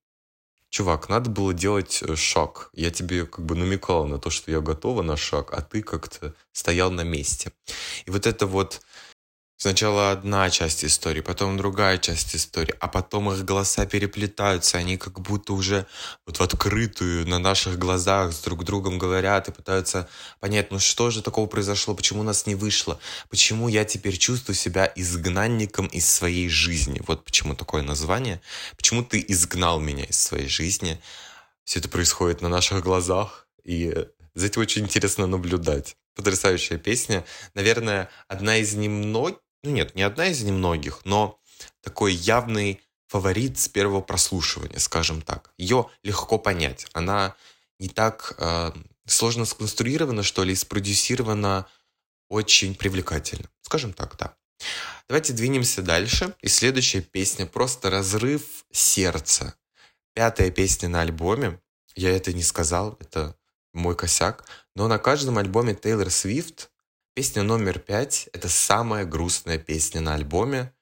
[0.75, 2.71] чувак, надо было делать э, шаг.
[2.75, 6.35] Я тебе как бы намекал на то, что я готова на шаг, а ты как-то
[6.53, 7.53] стоял на месте.
[8.07, 8.81] И вот это вот
[9.57, 15.21] Сначала одна часть истории, потом другая часть истории, а потом их голоса переплетаются, они как
[15.21, 15.87] будто уже
[16.27, 20.09] вот в открытую на наших глазах с друг другом говорят и пытаются
[20.41, 22.99] понять, ну что же такого произошло, почему у нас не вышло,
[23.31, 27.01] почему я теперь чувствую себя изгнанником из своей жизни.
[27.07, 28.41] Вот почему такое название.
[28.77, 31.01] Почему ты изгнал меня из своей жизни.
[31.63, 33.95] Все это происходит на наших глазах, и
[34.35, 35.97] за этим очень интересно наблюдать.
[36.17, 37.25] Потрясающая песня.
[37.55, 41.41] Наверное, одна из немногих, ну нет, не одна из немногих, но
[41.81, 45.53] такой явный фаворит с первого прослушивания, скажем так.
[45.57, 46.87] Ее легко понять.
[46.93, 47.35] Она
[47.79, 48.73] не так э,
[49.07, 51.67] сложно сконструирована, что ли, спродюсирована
[52.29, 53.49] очень привлекательно.
[53.63, 54.35] Скажем так, да.
[55.09, 56.35] Давайте двинемся дальше.
[56.41, 59.55] И следующая песня просто разрыв сердца.
[60.15, 61.61] Пятая песня на альбоме.
[61.95, 63.37] Я это не сказал, это
[63.73, 64.45] мой косяк.
[64.75, 66.71] Но на каждом альбоме Тейлор Свифт
[67.15, 70.73] Песня номер пять— это самая грустная песня на альбоме.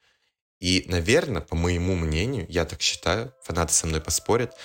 [0.61, 4.57] И, наверное, по моему мнению, я так считаю, фанаты со мной поспорят,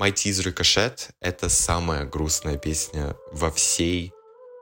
[0.00, 4.12] My Tease Ricochet— это самая грустная песня во всей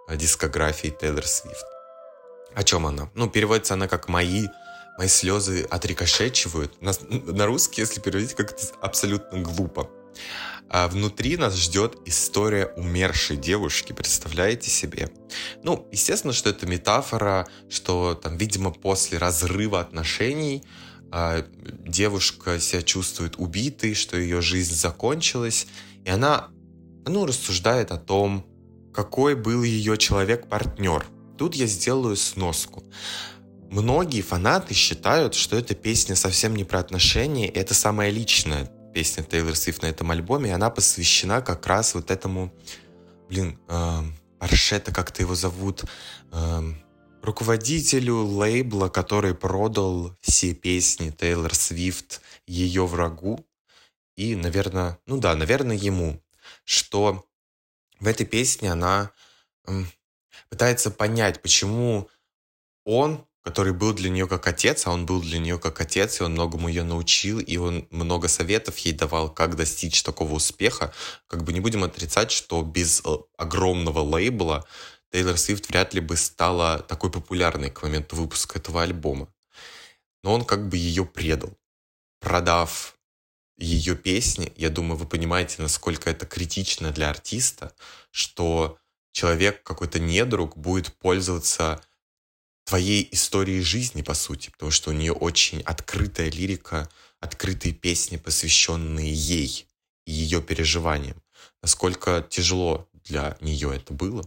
[0.08, 1.64] э, дискографии Тейлор Свифт.
[2.52, 3.08] О чем она?
[3.14, 4.46] Ну, переводится она как «мои»,
[4.98, 6.82] «мои слезы отрикошечивают».
[6.82, 9.88] На, на русский, если переводить, как-то абсолютно глупо.
[10.75, 15.11] А внутри нас ждет история умершей девушки, представляете себе?
[15.62, 20.64] Ну, естественно, что это метафора, что там, видимо, после разрыва отношений
[21.12, 21.44] э,
[21.87, 25.66] девушка себя чувствует убитой, что ее жизнь закончилась,
[26.07, 26.48] и она,
[27.07, 28.46] ну, рассуждает о том,
[28.94, 31.05] какой был ее человек-партнер.
[31.37, 32.83] Тут я сделаю сноску.
[33.68, 39.57] многие фанаты считают, что эта песня совсем не про отношения, это самая личная песня Тейлор
[39.57, 42.52] Свифт на этом альбоме, и она посвящена как раз вот этому,
[43.28, 44.02] блин, э,
[44.38, 45.85] Аршета, как-то его зовут,
[46.33, 46.61] э,
[47.22, 53.44] руководителю лейбла, который продал все песни Тейлор Свифт ее врагу,
[54.16, 56.20] и, наверное, ну да, наверное, ему,
[56.64, 57.24] что
[57.98, 59.11] в этой песне она
[59.66, 59.85] э,
[60.50, 62.11] пытается понять, почему
[62.85, 66.24] он который был для нее как отец, а он был для нее как отец, и
[66.24, 70.92] он многому ее научил, и он много советов ей давал, как достичь такого успеха.
[71.26, 74.64] Как бы не будем отрицать, что без э, огромного лейбла
[75.11, 79.28] Тейлор Свифт вряд ли бы стала такой популярной к моменту выпуска этого альбома.
[80.22, 81.59] Но он как бы ее предал.
[82.20, 82.96] Продав
[83.59, 87.74] ее песни, я думаю, вы понимаете, насколько это критично для артиста,
[88.11, 88.78] что
[89.12, 91.83] человек, какой-то недруг, будет пользоваться
[92.64, 96.88] твоей истории жизни, по сути, потому что у нее очень открытая лирика,
[97.20, 99.66] открытые песни, посвященные ей
[100.07, 101.22] и ее переживаниям.
[101.62, 104.25] Насколько тяжело для нее это было.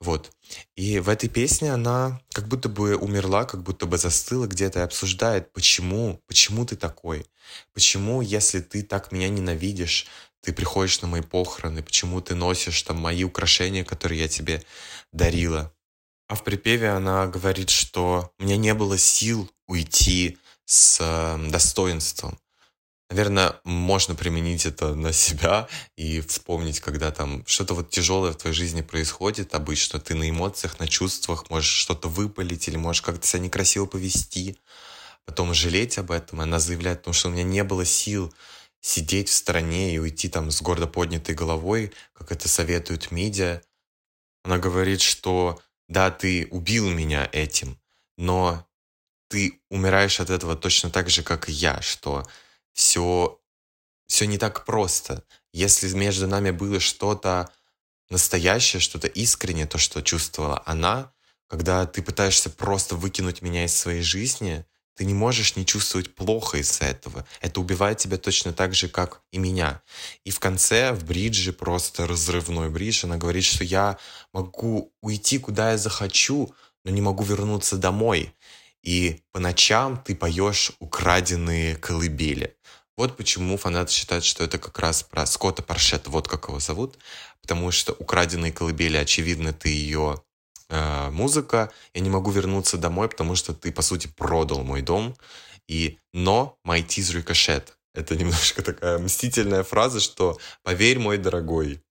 [0.00, 0.30] Вот.
[0.76, 4.82] И в этой песне она как будто бы умерла, как будто бы застыла где-то и
[4.82, 7.26] обсуждает, почему, почему ты такой,
[7.74, 10.06] почему, если ты так меня ненавидишь,
[10.40, 14.62] ты приходишь на мои похороны, почему ты носишь там мои украшения, которые я тебе
[15.12, 15.72] дарила,
[16.28, 22.38] а в припеве она говорит, что у меня не было сил уйти с эм, достоинством.
[23.10, 28.54] Наверное, можно применить это на себя и вспомнить, когда там что-то вот тяжелое в твоей
[28.54, 33.44] жизни происходит обычно, ты на эмоциях, на чувствах можешь что-то выпалить или можешь как-то себя
[33.44, 34.58] некрасиво повести,
[35.24, 36.42] потом жалеть об этом.
[36.42, 38.34] Она заявляет, потому что у меня не было сил
[38.82, 43.62] сидеть в стороне и уйти там с гордо поднятой головой, как это советуют медиа.
[44.44, 45.58] Она говорит, что
[45.88, 47.80] да, ты убил меня этим,
[48.16, 48.66] но
[49.28, 52.26] ты умираешь от этого точно так же, как и я, что
[52.72, 53.40] все,
[54.06, 55.24] все не так просто.
[55.52, 57.50] Если между нами было что-то
[58.10, 61.12] настоящее, что-то искреннее, то, что чувствовала она,
[61.46, 64.64] когда ты пытаешься просто выкинуть меня из своей жизни,
[64.98, 67.24] ты не можешь не чувствовать плохо из-за этого.
[67.40, 69.80] Это убивает тебя точно так же, как и меня.
[70.24, 73.96] И в конце, в бридже, просто разрывной бридж, она говорит, что я
[74.32, 76.52] могу уйти, куда я захочу,
[76.84, 78.34] но не могу вернуться домой.
[78.82, 82.56] И по ночам ты поешь украденные колыбели.
[82.96, 86.98] Вот почему фанаты считают, что это как раз про Скотта Паршета, вот как его зовут,
[87.40, 90.20] потому что украденные колыбели, очевидно, ты ее
[90.68, 95.16] э, музыка, я не могу вернуться домой, потому что ты, по сути, продал мой дом.
[95.66, 97.72] И но my teeth ricochet.
[97.94, 101.82] Это немножко такая мстительная фраза, что поверь, мой дорогой,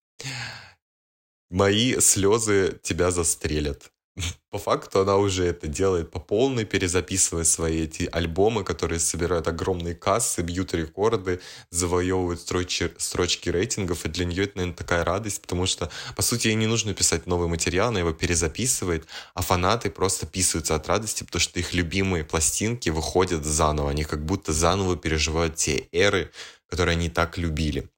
[1.50, 3.92] мои слезы тебя застрелят.
[4.50, 9.96] По факту она уже это делает по полной, перезаписывая свои эти альбомы, которые собирают огромные
[9.96, 15.66] кассы, бьют рекорды, завоевывают строчки, строчки рейтингов, и для нее это, наверное, такая радость, потому
[15.66, 20.26] что, по сути, ей не нужно писать новый материал, она его перезаписывает, а фанаты просто
[20.26, 25.56] писаются от радости, потому что их любимые пластинки выходят заново, они как будто заново переживают
[25.56, 26.32] те эры,
[26.70, 27.90] которые они так любили.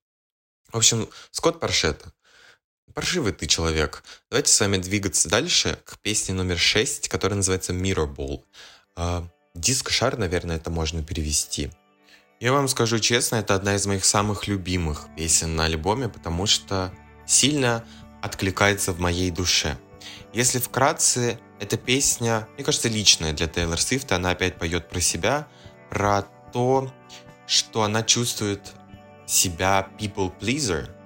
[0.71, 2.13] В общем, Скотт Паршета
[2.99, 4.03] Паршивый ты человек.
[4.29, 8.43] Давайте с вами двигаться дальше к песне номер 6, которая называется Mirrorball.
[8.97, 11.71] А, Диск-шар, наверное, это можно перевести.
[12.41, 16.93] Я вам скажу честно, это одна из моих самых любимых песен на альбоме, потому что
[17.25, 17.85] сильно
[18.21, 19.77] откликается в моей душе.
[20.33, 24.17] Если вкратце, эта песня, мне кажется, личная для Тейлор Свифта.
[24.17, 25.47] Она опять поет про себя,
[25.89, 26.93] про то,
[27.47, 28.73] что она чувствует
[29.25, 30.98] себя people pleaser, Э,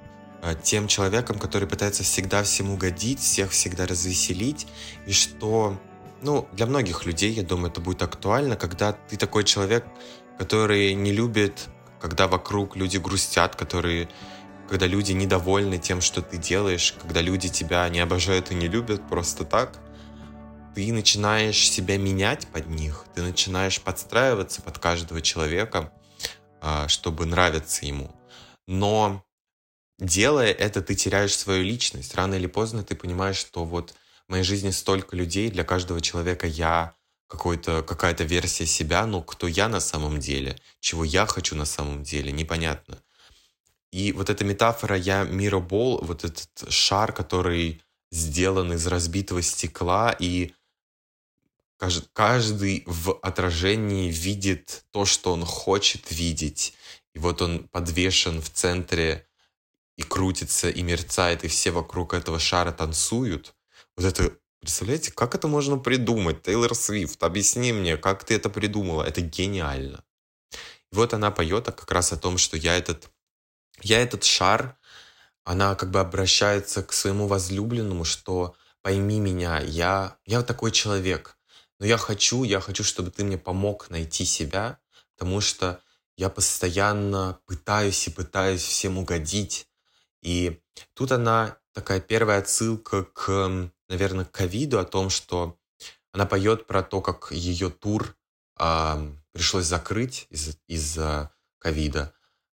[0.61, 4.67] тем человеком, который пытается всегда всем угодить, всех всегда развеселить,
[5.07, 5.79] и что,
[6.21, 9.85] ну, для многих людей, я думаю, это будет актуально, когда ты такой человек,
[10.37, 11.69] который не любит,
[12.01, 14.09] когда вокруг люди грустят, которые
[14.67, 19.07] когда люди недовольны тем, что ты делаешь, когда люди тебя не обожают и не любят
[19.07, 19.77] просто так,
[20.73, 25.91] ты начинаешь себя менять под них, ты начинаешь подстраиваться под каждого человека,
[26.61, 28.09] а, чтобы нравиться ему.
[28.67, 29.23] Но
[29.99, 32.15] делая это, ты теряешь свою личность.
[32.15, 33.93] Рано или поздно ты понимаешь, что вот
[34.27, 36.95] в моей жизни столько людей, для каждого человека я
[37.27, 42.03] какой-то, какая-то версия себя, но кто я на самом деле, чего я хочу на самом
[42.03, 43.01] деле, непонятно.
[43.91, 47.81] И вот эта метафора «я миробол», вот этот шар, который
[48.11, 50.53] сделан из разбитого стекла, и
[52.13, 56.73] каждый в отражении видит то, что он хочет видеть.
[57.13, 59.27] И вот он подвешен в центре
[59.97, 63.53] и крутится, и мерцает, и все вокруг этого шара танцуют,
[63.95, 66.41] вот это Представляете, как это можно придумать?
[66.41, 69.03] Тейлор Свифт, объясни мне, как ты это придумала?
[69.03, 70.05] Это гениально.
[70.53, 73.09] И вот она поет как раз о том, что я этот,
[73.81, 74.77] я этот шар,
[75.43, 81.37] она как бы обращается к своему возлюбленному, что пойми меня, я, я такой человек,
[81.81, 84.79] но я хочу, я хочу, чтобы ты мне помог найти себя,
[85.17, 85.81] потому что
[86.15, 89.67] я постоянно пытаюсь и пытаюсь всем угодить.
[90.23, 90.59] И
[90.93, 95.57] тут она такая первая отсылка к, наверное, к ковиду, о том, что
[96.11, 98.15] она поет про то, как ее тур
[98.59, 102.13] э, пришлось закрыть из- из-за ковида,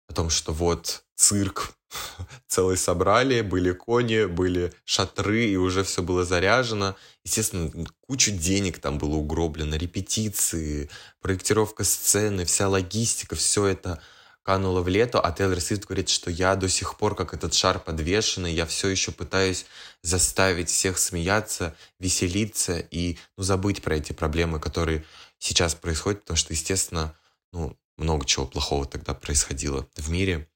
[0.09, 1.75] о том, что вот цирк
[2.49, 6.97] целый собрали, были кони, были шатры, и уже все было заряжено.
[7.25, 10.91] Естественно, кучу денег там было угроблено, репетиции,
[11.21, 14.03] проектировка сцены, вся логистика, все это
[14.45, 17.81] кануло в лето, а Тейлор Свифт говорит, что я до сих пор, как этот шар
[17.81, 19.65] подвешенный, я все еще пытаюсь
[20.03, 25.05] заставить всех смеяться, веселиться и ну, забыть про эти проблемы, которые
[25.39, 27.17] сейчас происходят, потому что, естественно,
[27.53, 30.49] ну, много чего плохого тогда происходило в мире.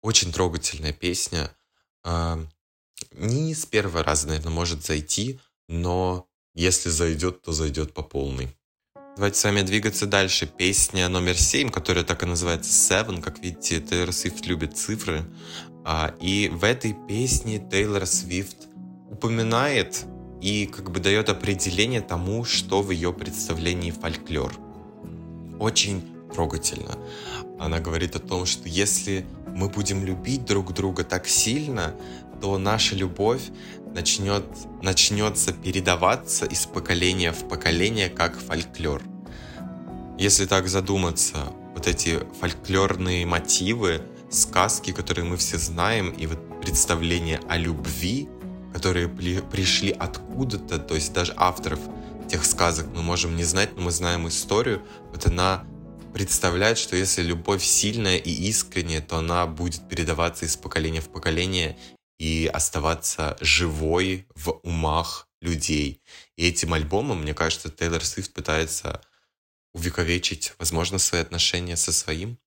[0.00, 1.50] Очень трогательная песня.
[3.12, 8.56] Не с первого раза, наверное, может зайти, но если зайдет, то зайдет по полной.
[9.18, 10.46] Давайте с вами двигаться дальше.
[10.46, 13.20] Песня номер семь, которая так и называется Seven.
[13.20, 15.24] Как видите, Тейлор Свифт любит цифры.
[15.84, 18.68] А, и в этой песне Тейлор Свифт
[19.10, 20.04] упоминает
[20.40, 24.54] и как бы дает определение тому, что в ее представлении фольклор.
[25.58, 26.96] Очень трогательно.
[27.58, 31.92] Она говорит о том, что если мы будем любить друг друга так сильно,
[32.40, 33.42] то наша любовь
[33.94, 34.44] начнет,
[34.82, 39.02] начнется передаваться из поколения в поколение как фольклор.
[40.18, 41.36] Если так задуматься,
[41.74, 48.28] вот эти фольклорные мотивы, сказки, которые мы все знаем, и вот представления о любви,
[48.72, 51.80] которые при, пришли откуда-то, то есть даже авторов
[52.28, 54.82] тех сказок мы можем не знать, но мы знаем историю,
[55.12, 55.64] вот она
[56.12, 61.78] представляет, что если любовь сильная и искренняя, то она будет передаваться из поколения в поколение
[62.18, 66.02] и оставаться живой в умах людей.
[66.36, 69.00] И этим альбомом, мне кажется, Тейлор Свифт пытается
[69.72, 72.38] увековечить, возможно, свои отношения со своим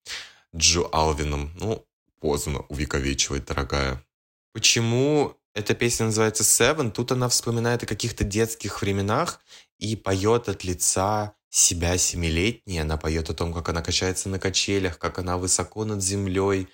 [0.55, 1.51] Джо Алвином.
[1.55, 1.85] Ну,
[2.19, 4.03] поздно увековечивать, дорогая.
[4.53, 6.91] Почему эта песня называется Seven?
[6.91, 9.39] Тут она вспоминает о каких-то детских временах
[9.79, 12.81] и поет от лица себя семилетней.
[12.81, 16.67] Она поет о том, как она качается на качелях, как она высоко над землей,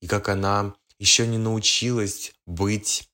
[0.00, 3.08] и как она еще не научилась быть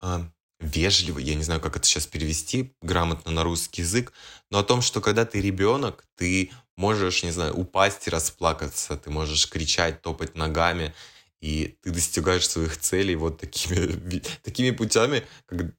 [0.00, 0.20] э,
[0.60, 4.12] вежливой, я не знаю, как это сейчас перевести грамотно на русский язык,
[4.50, 9.10] но о том, что когда ты ребенок, ты можешь, не знаю, упасть и расплакаться, ты
[9.10, 10.94] можешь кричать, топать ногами,
[11.40, 15.24] и ты достигаешь своих целей вот такими, такими путями,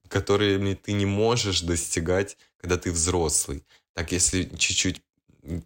[0.09, 3.63] которыми ты не можешь достигать, когда ты взрослый.
[3.95, 5.01] Так, если чуть-чуть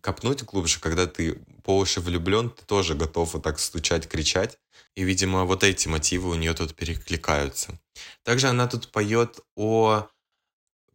[0.02, 4.58] копнуть глубже, когда ты по уши влюблен, ты тоже готов вот так стучать, кричать.
[4.96, 7.80] И, видимо, вот эти мотивы у нее тут перекликаются.
[8.24, 10.08] Также она тут поет о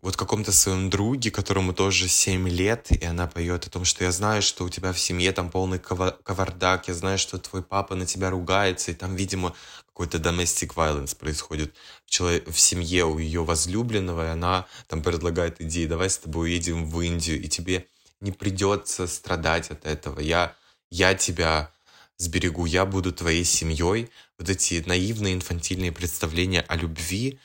[0.02, 4.10] вот каком-то своем друге, которому тоже 7 лет, и она поет о том, что я
[4.10, 8.04] знаю, что у тебя в семье там полный кавардак, я знаю, что твой папа на
[8.04, 9.54] тебя ругается, и там, видимо,
[9.86, 11.72] какой-то domestic violence происходит
[12.04, 16.48] в, человек, в семье у ее возлюбленного, и она там предлагает идеи, давай с тобой
[16.48, 17.86] уедем в Индию, и тебе
[18.22, 20.20] не придется страдать от этого.
[20.20, 20.56] Я,
[20.90, 21.70] я тебя
[22.16, 24.10] сберегу, я буду твоей семьей.
[24.38, 27.38] Вот эти наивные инфантильные представления о любви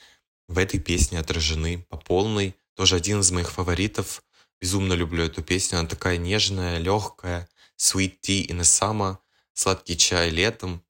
[0.47, 2.55] в этой песне отражены по полной.
[2.75, 4.23] Тоже один из моих фаворитов.
[4.61, 5.79] Безумно люблю эту песню.
[5.79, 7.49] Она такая нежная, легкая.
[7.77, 9.17] Sweet tea in the summer.
[9.53, 10.83] Сладкий чай летом.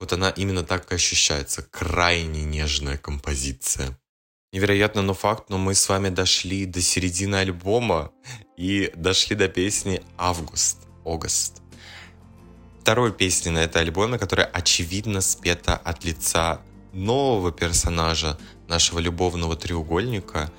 [0.00, 1.62] Вот она именно так и ощущается.
[1.62, 3.98] Крайне нежная композиция.
[4.52, 8.12] Невероятно, но факт, но мы с вами дошли до середины альбома
[8.56, 11.62] и дошли до песни «Август», «Огост».
[12.80, 16.60] Второй песни на этом альбоме, которая очевидно спета от лица
[16.92, 18.38] нового персонажа
[18.68, 20.52] нашего любовного треугольника.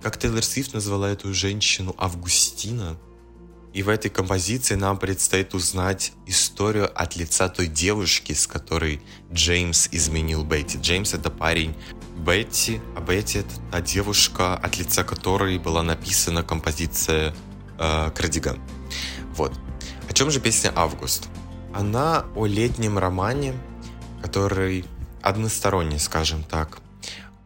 [0.00, 2.96] Как Тейлор Свифт назвала эту женщину Августина–
[3.72, 9.00] и в этой композиции нам предстоит узнать историю от лица той девушки, с которой
[9.32, 10.78] Джеймс изменил Бетти.
[10.78, 11.74] Джеймс— это парень
[12.16, 17.34] Бетти, а Бетти— это та девушка, от лица которой была написана композиция
[17.78, 18.60] э, «Кардиган».
[19.34, 19.52] Вот.
[20.08, 21.28] О чем же песня «Август»?
[21.74, 23.54] Она о летнем романе,
[24.22, 24.84] который
[25.22, 26.80] односторонний, скажем так.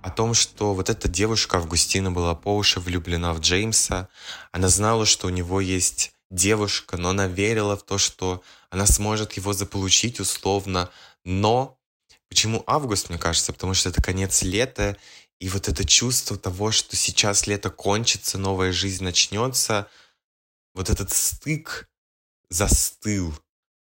[0.02, 4.08] О том, что вот эта девушка Августина была по уши влюблена в Джеймса.
[4.52, 9.32] Она знала, что у него есть девушка, но она верила в то, что она сможет
[9.34, 10.90] его заполучить условно.
[11.24, 11.75] Но
[12.28, 13.52] почему август, мне кажется?
[13.52, 14.96] Потому что это конец лета,
[15.38, 19.86] И вот это чувство того, что сейчас лето кончится, новая жизнь начнется,
[20.74, 21.88] вот этот стык
[22.48, 23.34] застыл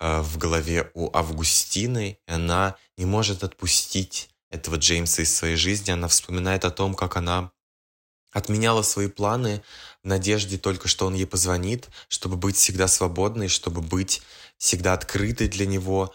[0.01, 5.91] э, в голове у Августины, и она не может отпустить этого Джеймса из своей жизни.
[5.91, 7.51] Она вспоминает о том, как она
[8.33, 9.63] отменяла свои планы
[10.03, 14.23] в надежде только, что он ей позвонит, чтобы быть всегда свободной, чтобы быть
[14.59, 16.15] всегда открытой для него.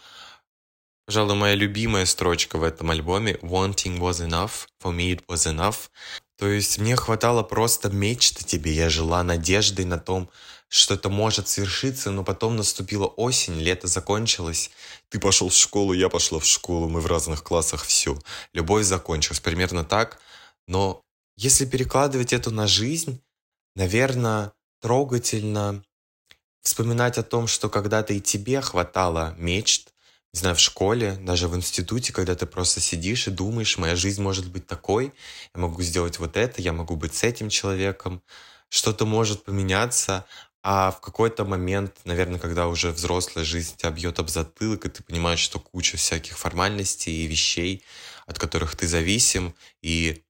[1.08, 5.88] Пожалуй, моя любимая строчка в этом альбоме «Wanting was enough, for me it was enough».
[6.36, 10.28] То есть мне хватало просто мечты тебе, я жила надеждой на том,
[10.68, 14.70] что это может свершиться, но потом наступила осень, лето закончилось.
[15.08, 18.18] Ты пошел в школу, я пошла в школу, мы в разных классах, все.
[18.52, 20.20] Любовь закончилась, примерно так.
[20.66, 21.00] Но
[21.38, 23.22] если перекладывать это на жизнь,
[23.74, 24.52] наверное,
[24.82, 25.82] трогательно
[26.60, 29.94] вспоминать о том, что когда-то и тебе хватало мечт,
[30.34, 34.22] не знаю, в школе, даже в институте, когда ты просто сидишь и думаешь, моя жизнь
[34.22, 35.14] может быть такой,
[35.54, 38.22] я могу сделать вот это, я могу быть с этим человеком,
[38.68, 40.26] что-то может поменяться,
[40.62, 45.02] а в какой-то момент, наверное, когда уже взрослая жизнь тебя бьет об затылок, и ты
[45.02, 47.82] понимаешь, что куча всяких формальностей и вещей,
[48.26, 50.24] от которых ты зависим, и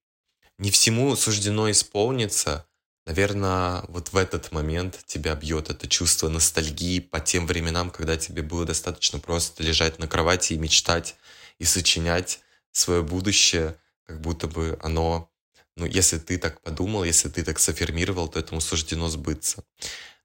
[0.59, 2.68] не всему суждено исполниться,
[3.09, 8.43] наверное, вот в этот момент тебя бьет это чувство ностальгии по тем временам, когда тебе
[8.43, 11.17] было достаточно просто лежать на кровати и мечтать,
[11.59, 12.41] и сочинять
[12.71, 15.31] свое будущее, как будто бы оно,
[15.75, 19.65] ну, если ты так подумал, если ты так софермировал, то этому суждено сбыться.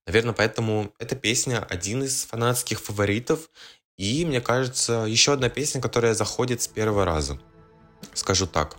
[0.06, 3.50] Наверное, поэтому эта песня один из фанатских фаворитов.
[3.96, 7.40] И, мне кажется, еще одна песня, которая заходит с первого раза.
[8.14, 8.76] Скажу так.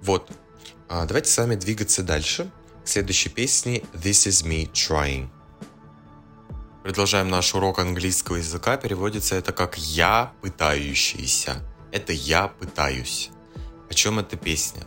[0.00, 0.30] Вот.
[0.88, 2.50] А давайте с вами двигаться дальше.
[2.86, 5.26] Следующей песне This is me trying.
[6.84, 8.76] Продолжаем наш урок английского языка.
[8.76, 11.64] Переводится это как «я пытающийся».
[11.90, 13.30] Это «я пытаюсь».
[13.90, 14.86] О чем эта песня?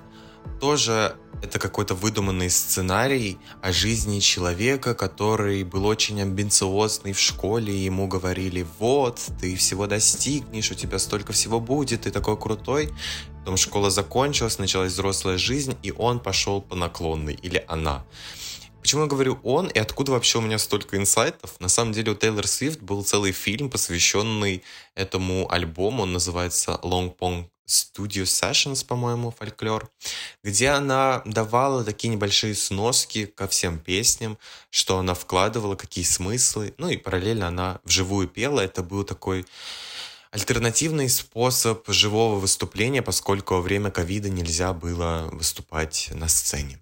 [0.61, 7.83] Тоже это какой-то выдуманный сценарий о жизни человека, который был очень амбициозный в школе, и
[7.83, 12.93] ему говорили, вот, ты всего достигнешь, у тебя столько всего будет, ты такой крутой.
[13.49, 18.05] Потом школа закончилась, началась взрослая жизнь, и он пошел по наклонной, или она.
[18.79, 21.59] Почему я говорю он и откуда вообще у меня столько инсайтов?
[21.59, 24.61] На самом деле у Тейлор Свифт был целый фильм, посвященный
[24.93, 26.03] этому альбому.
[26.03, 29.89] Он называется Long Pong Studio Sessions, по-моему, фольклор,
[30.43, 34.37] где она давала такие небольшие сноски ко всем песням,
[34.69, 38.59] что она вкладывала, какие смыслы, ну и параллельно она вживую пела.
[38.59, 39.47] Это был такой
[40.31, 46.79] альтернативный способ живого выступления, поскольку во время ковида нельзя было выступать на сцене.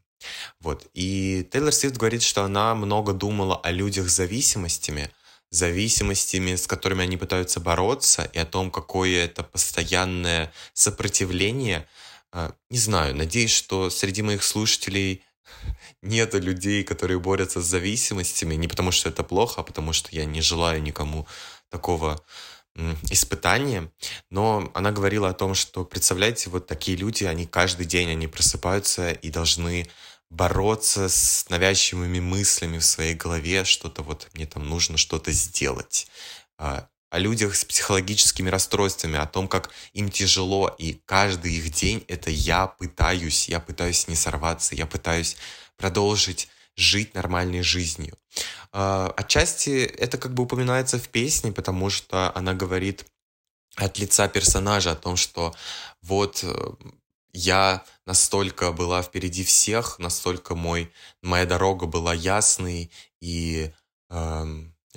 [0.59, 0.87] Вот.
[0.93, 5.09] И Тейлор Свифт говорит, что она много думала о людях с зависимостями,
[5.49, 11.87] зависимостями, с которыми они пытаются бороться, и о том, какое это постоянное сопротивление.
[12.33, 15.23] А, не знаю, надеюсь, что среди моих слушателей
[16.01, 20.25] нет людей, которые борются с зависимостями, не потому что это плохо, а потому что я
[20.25, 21.25] не желаю никому
[21.69, 22.21] такого
[23.09, 23.91] испытания.
[24.29, 29.11] Но она говорила о том, что, представляете, вот такие люди, они каждый день, они просыпаются
[29.11, 29.87] и должны
[30.29, 36.07] бороться с навязчивыми мыслями в своей голове, что-то вот мне там нужно что-то сделать.
[36.57, 42.03] А, о людях с психологическими расстройствами, о том, как им тяжело, и каждый их день
[42.07, 45.37] это я пытаюсь, я пытаюсь не сорваться, я пытаюсь
[45.77, 48.17] продолжить жить нормальной жизнью.
[48.71, 53.05] А, отчасти это как бы упоминается в песне, потому что она говорит
[53.75, 55.53] от лица персонажа о том, что
[56.01, 56.71] вот э,
[57.33, 63.71] я настолько была впереди всех, настолько мой, моя дорога была ясной и
[64.09, 64.45] э,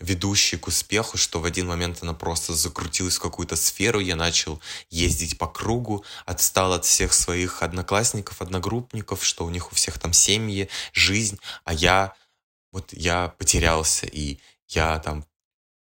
[0.00, 4.60] ведущей к успеху, что в один момент она просто закрутилась в какую-то сферу, я начал
[4.88, 10.12] ездить по кругу, отстал от всех своих одноклассников, одногруппников, что у них у всех там
[10.12, 12.14] семьи, жизнь, а я
[12.72, 14.38] вот я потерялся, и
[14.68, 15.24] я там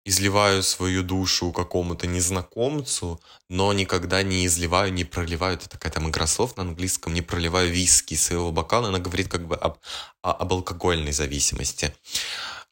[0.06, 6.26] изливаю свою душу какому-то незнакомцу, но никогда не изливаю, не проливаю, это такая там игра
[6.26, 9.78] слов на английском, не проливаю виски из своего бокала, она говорит как бы об,
[10.22, 11.94] об алкогольной зависимости.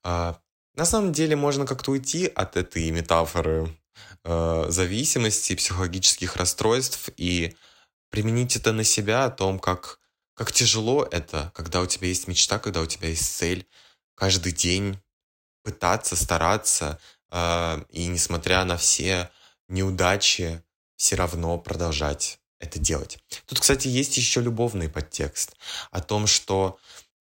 [0.03, 0.39] А,
[0.77, 3.75] на самом деле можно как-то уйти от этой метафоры
[4.23, 7.55] э, зависимости, психологических расстройств и
[8.11, 9.99] применить это на себя, о том, как,
[10.35, 13.67] как тяжело это, когда у тебя есть мечта, когда у тебя есть цель,
[14.15, 14.99] каждый день
[15.63, 16.99] пытаться, стараться,
[17.29, 19.31] а, и несмотря на все
[19.67, 20.63] неудачи,
[20.95, 23.17] все равно продолжать это делать.
[23.45, 25.55] Тут, кстати, есть еще любовный подтекст
[25.91, 26.79] о том, что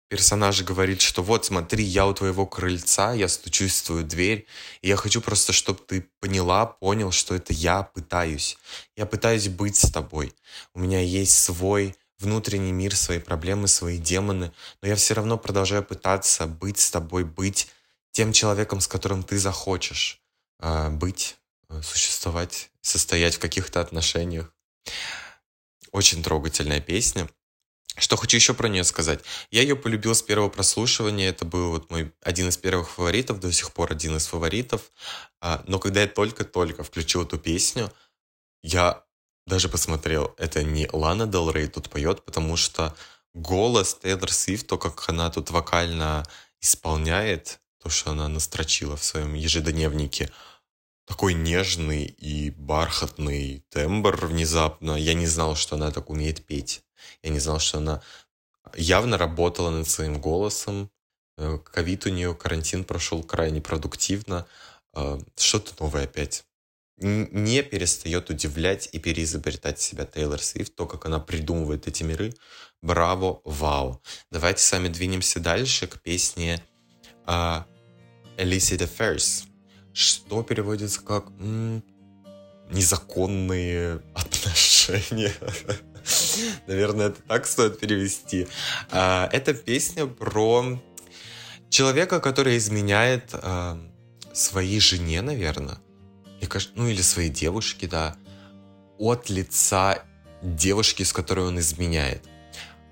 [0.07, 4.45] персонаж говорит, что вот смотри, я у твоего крыльца, я стучусь в твою дверь,
[4.81, 8.57] и я хочу просто, чтобы ты поняла, понял, что это я пытаюсь.
[8.95, 10.33] Я пытаюсь быть с тобой.
[10.73, 14.51] У меня есть свой внутренний мир, свои проблемы, свои демоны,
[14.81, 17.67] но я все равно продолжаю пытаться быть с тобой, быть
[18.11, 20.21] тем человеком, с которым ты захочешь
[20.59, 21.35] э, быть,
[21.81, 24.53] существовать, состоять в каких-то отношениях.
[25.91, 27.27] Очень трогательная песня.
[27.97, 29.21] Что хочу еще про нее сказать.
[29.51, 31.29] Я ее полюбил с первого прослушивания.
[31.29, 34.91] Это был вот мой один из первых фаворитов, до сих пор один из фаворитов.
[35.39, 37.91] А, но когда я только-только включил эту песню,
[38.63, 39.03] я
[39.47, 42.95] даже посмотрел, это не Лана Дел Рей тут поет, потому что
[43.33, 46.25] голос Тейлор Свифт, то, как она тут вокально
[46.61, 50.31] исполняет, то, что она настрочила в своем ежедневнике,
[51.05, 54.93] такой нежный и бархатный тембр внезапно.
[54.93, 56.81] Я не знал, что она так умеет петь.
[57.23, 58.01] Я не знал, что она
[58.75, 60.89] явно работала над своим голосом.
[61.37, 64.45] Э, ковид у нее, карантин прошел крайне продуктивно.
[64.93, 66.45] Э, что-то новое опять
[66.97, 72.33] не перестает удивлять и переизобретать себя Тейлор Свифт, то, как она придумывает эти миры.
[72.81, 74.01] Браво, вау.
[74.31, 76.63] Давайте с вами двинемся дальше к песне
[77.25, 77.63] uh,
[78.37, 79.43] Illicit Affairs,
[79.93, 81.83] что переводится как м-
[82.71, 85.33] незаконные отношения.
[86.67, 88.47] Наверное, это так стоит перевести.
[88.91, 90.79] Uh, это песня про
[91.69, 93.79] человека, который изменяет uh,
[94.33, 95.79] своей жене, наверное
[96.75, 98.15] ну или своей девушки, да,
[98.97, 100.03] от лица
[100.41, 102.23] девушки, с которой он изменяет.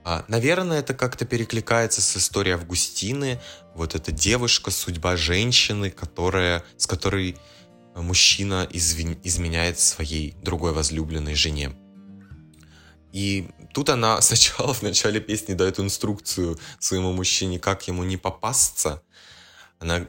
[0.05, 3.39] А, наверное, это как-то перекликается с историей Августины.
[3.73, 7.37] Вот эта девушка, судьба женщины, которая, с которой
[7.95, 11.71] мужчина извин, изменяет своей другой возлюбленной жене.
[13.14, 19.01] И тут она сначала в начале песни дает инструкцию своему мужчине, как ему не попасться.
[19.80, 20.07] Она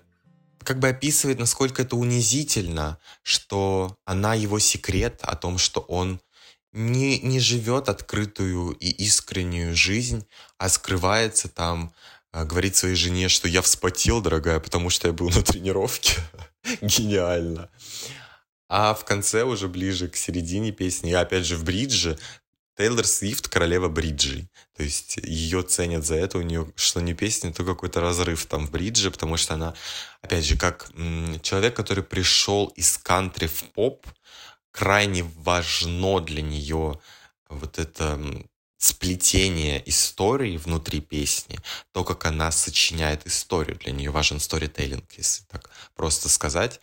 [0.65, 6.21] как бы описывает, насколько это унизительно, что она его секрет о том, что он
[6.73, 10.27] не, не живет открытую и искреннюю жизнь,
[10.59, 11.95] а скрывается там,
[12.33, 16.17] а, говорит своей жене, что я вспотел, дорогая, потому что я был на тренировке.
[16.81, 17.71] Гениально.
[18.69, 22.19] А в конце, уже ближе к середине песни, опять же в бридже,
[22.77, 24.49] Тейлор Свифт королева бриджей.
[24.77, 28.67] То есть ее ценят за это, у нее что не песня, то какой-то разрыв там
[28.67, 29.75] в бридже, потому что она,
[30.23, 30.91] опять же, как
[31.43, 34.07] человек, который пришел из кантри в поп,
[34.73, 37.01] крайне важно для нее
[37.49, 38.21] вот это
[38.79, 41.59] сплетение истории внутри песни,
[41.93, 43.79] то, как она сочиняет историю.
[43.79, 46.81] Для нее важен сторителлинг, если так просто сказать.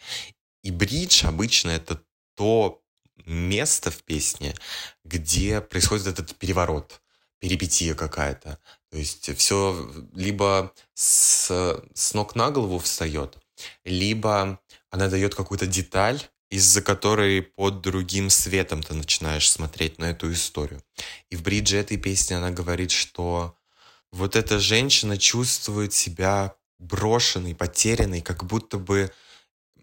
[0.64, 2.02] И бридж обычно это
[2.36, 2.81] то
[3.26, 4.56] место в песне,
[5.04, 7.02] где происходит этот переворот,
[7.40, 8.60] перипетия какая-то.
[8.90, 13.38] То есть все либо с, с ног на голову встает,
[13.84, 14.60] либо
[14.90, 20.84] она дает какую-то деталь, из-за которой под другим светом ты начинаешь смотреть на эту историю.
[21.30, 23.56] И в бридже этой песни она говорит, что
[24.12, 29.14] вот эта женщина чувствует себя брошенной, потерянной, как будто бы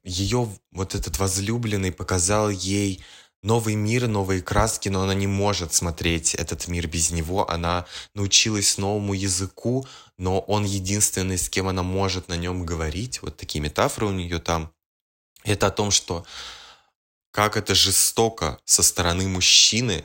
[0.05, 3.03] ее вот этот возлюбленный показал ей
[3.43, 7.49] новый мир, новые краски, но она не может смотреть этот мир без него.
[7.49, 9.86] Она научилась новому языку,
[10.16, 13.22] но он единственный, с кем она может на нем говорить.
[13.22, 14.72] Вот такие метафоры у нее там.
[15.45, 16.26] Это о том, что
[17.30, 20.05] как это жестоко со стороны мужчины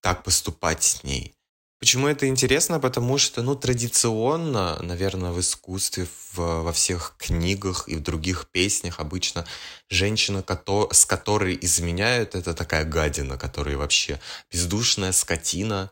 [0.00, 1.34] так поступать с ней.
[1.80, 2.78] Почему это интересно?
[2.78, 9.00] Потому что, ну, традиционно, наверное, в искусстве, в, во всех книгах и в других песнях
[9.00, 9.46] обычно
[9.88, 14.20] женщина, кото, с которой изменяют, это такая гадина, которая вообще
[14.52, 15.90] бездушная скотина,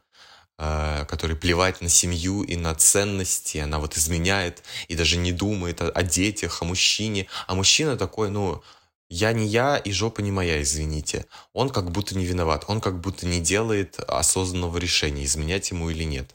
[0.58, 5.80] э, которой плевать на семью и на ценности, она вот изменяет и даже не думает
[5.80, 7.28] о, о детях, о мужчине.
[7.46, 8.62] А мужчина такой, ну,
[9.10, 11.26] я не я и жопа не моя, извините.
[11.52, 16.04] Он как будто не виноват, он как будто не делает осознанного решения, изменять ему или
[16.04, 16.34] нет.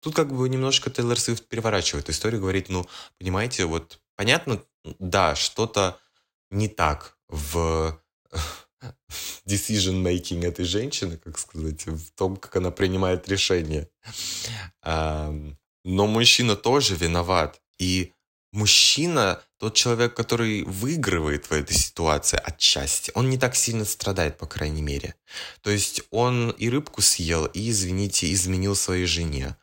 [0.00, 2.86] Тут как бы немножко Тейлор Свифт переворачивает историю, говорит, ну,
[3.18, 4.62] понимаете, вот понятно,
[4.98, 5.98] да, что-то
[6.50, 8.00] не так в
[9.46, 13.88] decision making этой женщины, как сказать, в том, как она принимает решения.
[14.84, 17.60] Но мужчина тоже виноват.
[17.78, 18.12] И
[18.52, 24.44] мужчина, тот человек, который выигрывает в этой ситуации отчасти, он не так сильно страдает, по
[24.44, 25.14] крайней мере.
[25.60, 29.54] То есть он и рыбку съел, и, извините, изменил своей жене.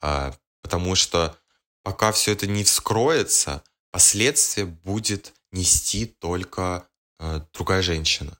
[0.00, 1.38] А, потому что
[1.84, 6.88] пока все это не вскроется, последствия будет нести только
[7.20, 8.36] а, другая женщина.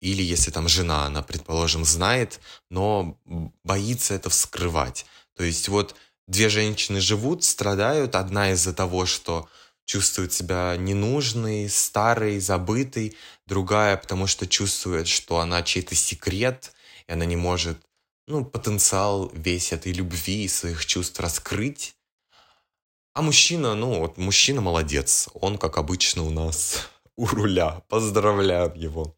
[0.00, 2.40] Или если там жена, она, предположим, знает,
[2.70, 3.20] но
[3.62, 5.06] боится это вскрывать.
[5.36, 5.94] То есть вот
[6.26, 8.16] две женщины живут, страдают.
[8.16, 9.48] Одна из-за того, что
[9.90, 13.16] чувствует себя ненужной, старой, забытой.
[13.46, 16.72] Другая, потому что чувствует, что она чей-то секрет,
[17.08, 17.76] и она не может
[18.28, 21.96] ну, потенциал весь этой любви и своих чувств раскрыть.
[23.14, 25.28] А мужчина, ну, вот мужчина молодец.
[25.34, 27.82] Он, как обычно, у нас у руля.
[27.88, 29.16] Поздравляем его.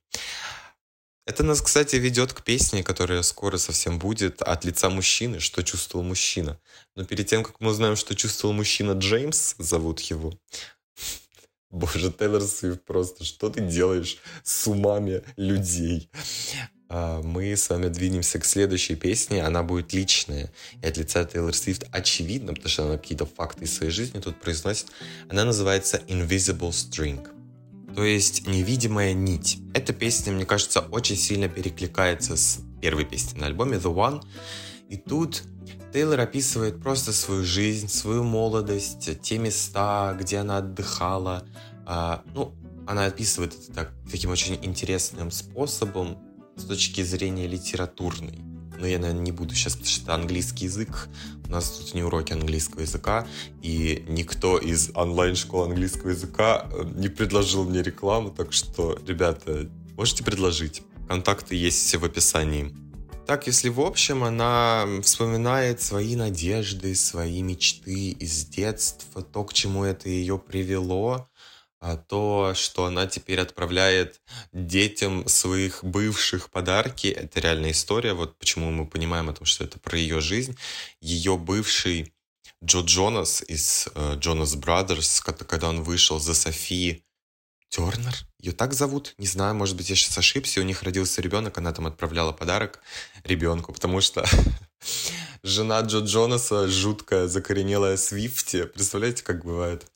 [1.24, 6.04] Это нас, кстати, ведет к песне, которая скоро совсем будет, от лица мужчины, что чувствовал
[6.04, 6.58] мужчина.
[6.96, 10.32] Но перед тем, как мы узнаем, что чувствовал мужчина Джеймс, зовут его,
[11.70, 16.10] Боже, Тейлор Свифт, просто что ты делаешь с умами людей?
[16.88, 19.44] А, мы с вами двинемся к следующей песне.
[19.44, 20.52] Она будет личная.
[20.82, 24.40] И от лица Тейлор Свифт очевидно, потому что она какие-то факты из своей жизни тут
[24.40, 24.88] произносит.
[25.30, 27.41] Она называется Invisible String.
[27.95, 29.59] То есть невидимая нить.
[29.74, 34.22] Эта песня, мне кажется, очень сильно перекликается с первой песней на альбоме The One.
[34.88, 35.43] И тут
[35.93, 41.45] Тейлор описывает просто свою жизнь, свою молодость, те места, где она отдыхала.
[41.84, 42.55] А, ну,
[42.86, 46.18] она описывает это так, таким очень интересным способом
[46.57, 48.51] с точки зрения литературной.
[48.78, 51.08] Но я, наверное, не буду сейчас, потому что это английский язык.
[51.46, 53.26] У нас тут не уроки английского языка,
[53.62, 60.24] и никто из онлайн-школ английского языка э, не предложил мне рекламу, так что, ребята, можете
[60.24, 60.82] предложить.
[61.08, 62.74] Контакты есть в описании.
[63.26, 69.84] Так, если в общем, она вспоминает свои надежды, свои мечты из детства, то, к чему
[69.84, 71.28] это ее привело,
[71.96, 74.20] то, что она теперь отправляет
[74.52, 78.12] детям своих бывших подарки, это реальная история.
[78.12, 80.56] Вот почему мы понимаем о том, что это про ее жизнь.
[81.00, 82.12] Ее бывший
[82.64, 87.04] Джо Джонас из Джонас uh, Brothers, когда он вышел за Софи
[87.72, 91.56] Тернер, ее так зовут, не знаю, может быть, я сейчас ошибся, у них родился ребенок,
[91.56, 92.80] она там отправляла подарок
[93.24, 94.26] ребенку, потому что
[95.42, 99.86] жена Джо Джонаса жуткая, закоренелая Свифти, представляете, как бывает?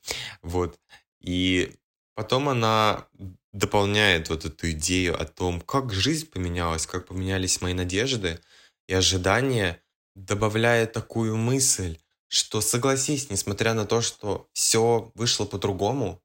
[0.41, 0.79] Вот.
[1.27, 1.75] И
[2.15, 3.05] потом она
[3.51, 8.39] дополняет вот эту идею о том, как жизнь поменялась, как поменялись мои надежды
[8.87, 9.83] и ожидания,
[10.15, 11.97] добавляя такую мысль,
[12.29, 16.23] что согласись, несмотря на то, что все вышло по-другому,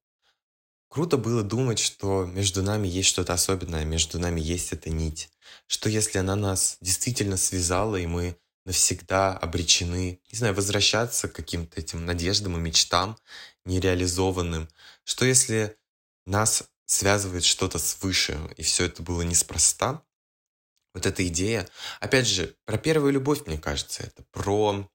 [0.89, 5.31] Круто было думать, что между нами есть что-то особенное, между нами есть эта нить.
[5.67, 8.37] Что если она нас действительно связала, и мы
[8.67, 13.17] навсегда обречены, не знаю, возвращаться к каким-то этим надеждам и мечтам
[13.65, 14.69] нереализованным.
[15.05, 15.77] Что если
[16.27, 20.03] нас связывает что-то свыше, и все это было неспроста?
[20.95, 21.69] Вот эта идея.
[22.01, 24.89] Опять же, про первую любовь, мне кажется, это про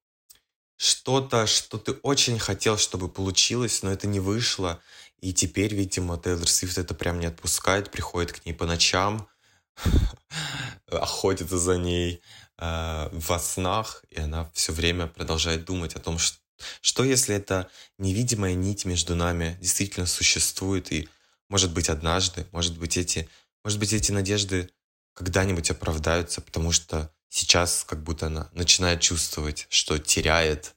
[0.77, 4.79] что-то, что ты очень хотел, чтобы получилось, но это не вышло,
[5.19, 9.27] и теперь, видимо, Тейлор Свифт это прям не отпускает, приходит к ней по ночам,
[10.91, 12.21] охотится за ней
[12.59, 16.37] э, во снах, и она все время продолжает думать о том, что,
[16.81, 21.09] что если эта невидимая нить между нами действительно существует, и,
[21.49, 23.29] может быть, однажды, может быть, эти,
[23.63, 24.69] может быть, эти надежды
[25.13, 30.75] когда-нибудь оправдаются, потому что сейчас как будто она начинает чувствовать, что теряет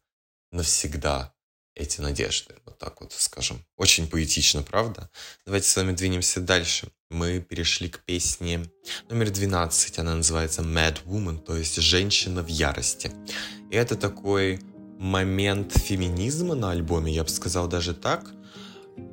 [0.50, 1.32] навсегда
[1.74, 2.54] эти надежды.
[2.64, 3.64] Вот так вот скажем.
[3.76, 5.10] Очень поэтично, правда?
[5.46, 6.88] Давайте с вами двинемся дальше.
[7.10, 8.64] Мы перешли к песне
[9.08, 9.98] номер 12.
[9.98, 13.12] Она называется Mad Woman, то есть «Женщина в ярости».
[13.70, 14.60] И это такой
[15.00, 18.30] момент феминизма на альбоме, я бы сказал даже так.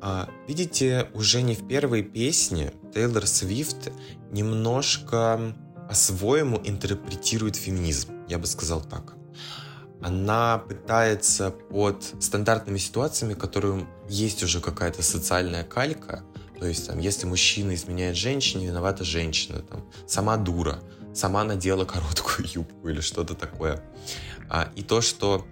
[0.02, 3.90] А, видите, уже не в первой песне Тейлор Свифт
[4.30, 5.54] немножко
[5.88, 8.12] по-своему интерпретирует феминизм.
[8.28, 9.14] Я бы сказал так
[10.00, 16.22] она пытается под стандартными ситуациями, которым есть уже какая-то социальная калька,
[16.58, 20.80] то есть там, если мужчина изменяет женщине, виновата женщина, там, сама дура,
[21.14, 23.82] сама надела короткую юбку или что-то такое.
[24.48, 25.44] А, и то, что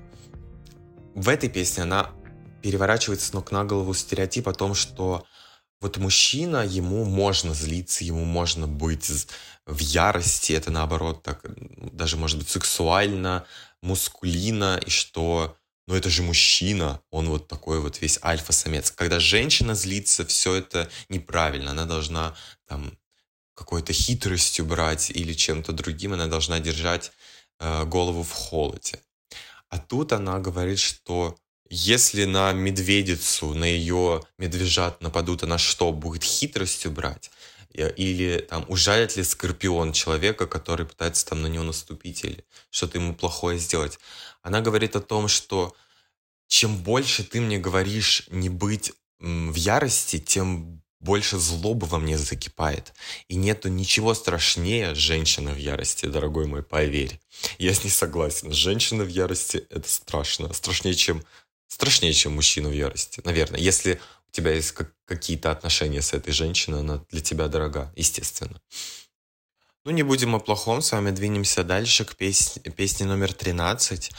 [1.16, 2.12] в этой песне она
[2.62, 5.26] переворачивает с ног на голову стереотип о том, что
[5.80, 9.10] вот мужчина, ему можно злиться, ему можно быть
[9.64, 11.44] в ярости, это наоборот так,
[11.92, 13.46] даже может быть сексуально,
[13.82, 15.56] мускулина, и что,
[15.86, 18.90] ну это же мужчина, он вот такой вот весь альфа-самец.
[18.90, 22.34] Когда женщина злится, все это неправильно, она должна
[22.66, 22.92] там
[23.54, 27.12] какой-то хитростью брать или чем-то другим, она должна держать
[27.58, 29.00] э, голову в холоде.
[29.76, 31.36] А тут она говорит, что
[31.68, 37.30] если на медведицу, на ее медвежат нападут, она что, будет хитростью брать?
[37.74, 42.96] Э, или там ужалит ли скорпион человека, который пытается там на него наступить или что-то
[42.96, 43.98] ему плохое сделать.
[44.40, 45.76] Она говорит о том, что
[46.48, 52.92] чем больше ты мне говоришь не быть в ярости, тем больше злобы во мне закипает.
[53.28, 57.20] И нету ничего страшнее женщины в ярости, дорогой мой, поверь.
[57.59, 58.52] Я с ней согласен.
[58.52, 60.52] Женщина в ярости— это страшно.
[60.52, 61.24] Страшнее, чем
[61.68, 63.61] страшнее, чем мужчина в ярости, наверное.
[63.61, 68.61] Если у тебя есть какие-то отношения с этой женщиной, она для тебя дорога, естественно.
[69.84, 74.11] Ну, не будем о плохом, с вами двинемся дальше к песне, песне номер 13.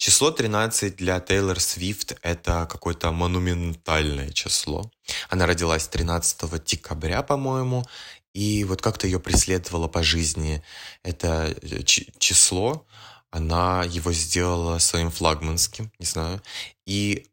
[0.00, 4.90] Число 13 для Тейлор Свифт— это какое-то монументальное число.
[5.28, 7.84] Она родилась 13 декабря, по-моему,
[8.32, 10.62] и вот как-то ее преследовало по жизни
[11.02, 12.86] это э, число.
[13.30, 16.40] Она его сделала своим флагманским, не знаю.
[16.86, 17.26] И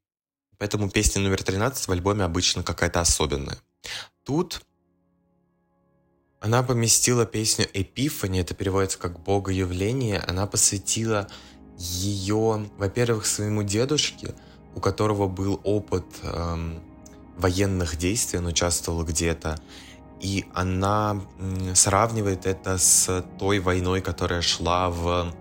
[0.57, 3.59] поэтому песня номер 13 в альбоме обычно какая-то особенная.
[4.26, 4.61] Тут
[6.41, 10.20] она поместила песню «Эпифани», это переводится как «Богоявление».
[10.20, 11.30] Она посвятила
[11.78, 14.34] ее, во-первых, своему дедушке,
[14.75, 16.80] у которого был опыт эм,
[17.38, 19.59] военных действий, он участвовал где-то,
[20.19, 21.21] и она
[21.75, 25.32] сравнивает это с той войной, которая шла в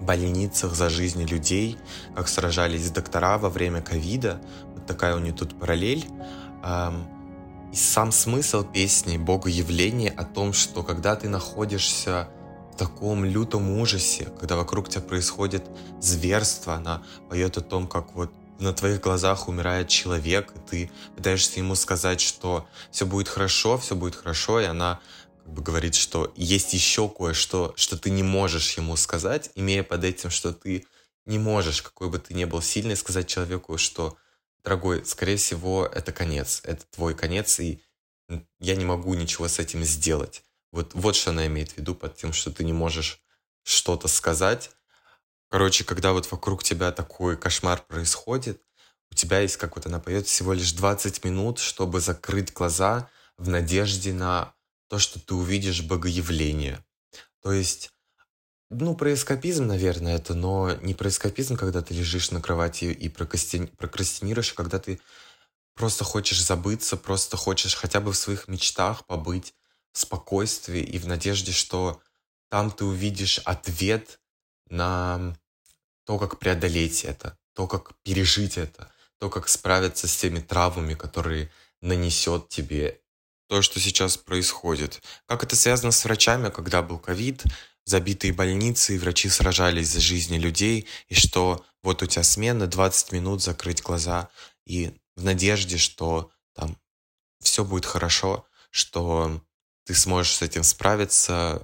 [0.00, 1.76] больницах за жизни людей,
[2.14, 4.40] как сражались доктора во время ковида.
[4.74, 6.06] Вот такая у нее тут параллель.
[6.62, 7.06] Эм,
[7.72, 12.28] и сам смысл песни «Богоявление» о том, что когда ты находишься
[12.74, 15.64] в таком лютом ужасе, когда вокруг тебя происходит
[16.00, 21.60] зверство, она поет о том, как вот на твоих глазах умирает человек, и ты пытаешься
[21.60, 25.00] ему сказать, что все будет хорошо, все будет хорошо, и она
[25.44, 30.02] как бы говорит, что есть еще кое-что, что ты не можешь ему сказать, имея под
[30.02, 30.84] этим, что ты
[31.26, 34.16] не можешь, какой бы ты ни был сильный, сказать человеку, что
[34.64, 37.80] дорогой, скорее всего, это конец, это твой конец, и
[38.58, 40.43] я не могу ничего с этим сделать.
[40.74, 43.22] Вот, вот что она имеет в виду под тем, что ты не можешь
[43.62, 44.72] что-то сказать.
[45.48, 48.60] Короче, когда вот вокруг тебя такой кошмар происходит,
[49.08, 53.08] у тебя есть, как вот она поет, всего лишь 20 минут, чтобы закрыть глаза
[53.38, 54.52] в надежде на
[54.88, 56.84] то, что ты увидишь богоявление.
[57.40, 57.92] То есть
[58.68, 63.08] ну, про эскапизм, наверное, это, но не про эскапизм, когда ты лежишь на кровати и
[63.08, 65.00] прокрастинируешь, а когда ты
[65.76, 69.54] просто хочешь забыться, просто хочешь хотя бы в своих мечтах побыть
[69.96, 72.00] спокойствии и в надежде, что
[72.50, 74.20] там ты увидишь ответ
[74.68, 75.36] на
[76.04, 81.50] то, как преодолеть это, то, как пережить это, то, как справиться с теми травмами, которые
[81.80, 83.00] нанесет тебе
[83.48, 85.02] то, что сейчас происходит.
[85.26, 87.44] Как это связано с врачами, когда был ковид,
[87.84, 93.12] забитые больницы, и врачи сражались за жизни людей, и что вот у тебя смена, 20
[93.12, 94.30] минут закрыть глаза,
[94.64, 96.76] и в надежде, что там
[97.40, 99.40] все будет хорошо, что
[99.84, 101.62] ты сможешь с этим справиться,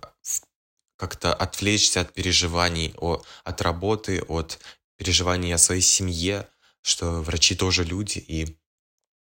[0.97, 4.59] как-то отвлечься от переживаний о, от работы, от
[4.99, 6.47] переживаний о своей семье,
[6.83, 8.19] что врачи тоже люди.
[8.19, 8.45] И,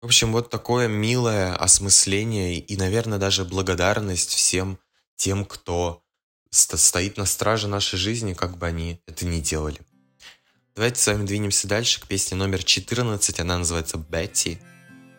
[0.01, 4.77] в общем, вот такое милое осмысление и, наверное, даже благодарность всем
[5.15, 6.03] тем, кто
[6.49, 9.79] стоит на страже нашей жизни, как бы они это ни делали.
[10.75, 14.59] Давайте с вами двинемся дальше к песне номер 14, она называется «Бетти».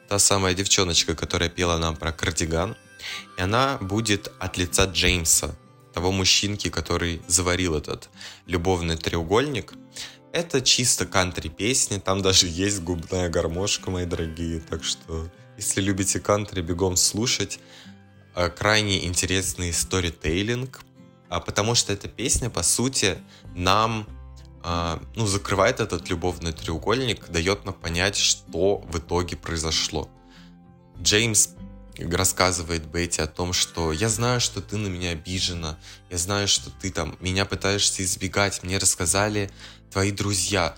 [0.08, 2.76] Та самая девчоночка, которая пела нам про кардиган.
[3.38, 5.54] И она будет от лица Джеймса,
[5.92, 8.10] того мужчинки, который заварил этот
[8.46, 9.74] любовный треугольник.
[10.32, 16.20] Это чисто кантри песни, там даже есть губная гармошка, мои дорогие, так что если любите
[16.20, 17.60] кантри, бегом слушать.
[18.34, 20.82] Э, крайне интересный сторитейлинг,
[21.28, 23.18] а, потому что эта песня, по сути,
[23.54, 24.06] нам
[24.62, 30.08] а, ну, закрывает этот любовный треугольник, дает нам понять, что в итоге произошло.
[31.00, 31.50] Джеймс
[31.98, 35.78] рассказывает Бетти о том, что я знаю, что ты на меня обижена,
[36.10, 39.50] я знаю, что ты там меня пытаешься избегать, мне рассказали
[39.90, 40.76] твои друзья,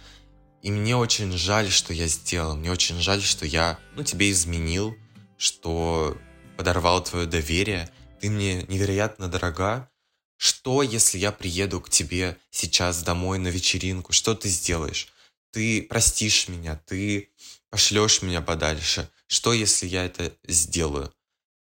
[0.62, 4.96] и мне очень жаль, что я сделал, мне очень жаль, что я, ну, тебе изменил,
[5.38, 6.16] что
[6.56, 7.90] подорвал твое доверие,
[8.20, 9.88] ты мне невероятно дорога,
[10.36, 14.12] что, если я приеду к тебе сейчас домой на вечеринку?
[14.12, 15.08] Что ты сделаешь?
[15.50, 17.30] Ты простишь меня, ты
[17.70, 19.08] пошлешь меня подальше.
[19.28, 21.12] Что, если я это сделаю?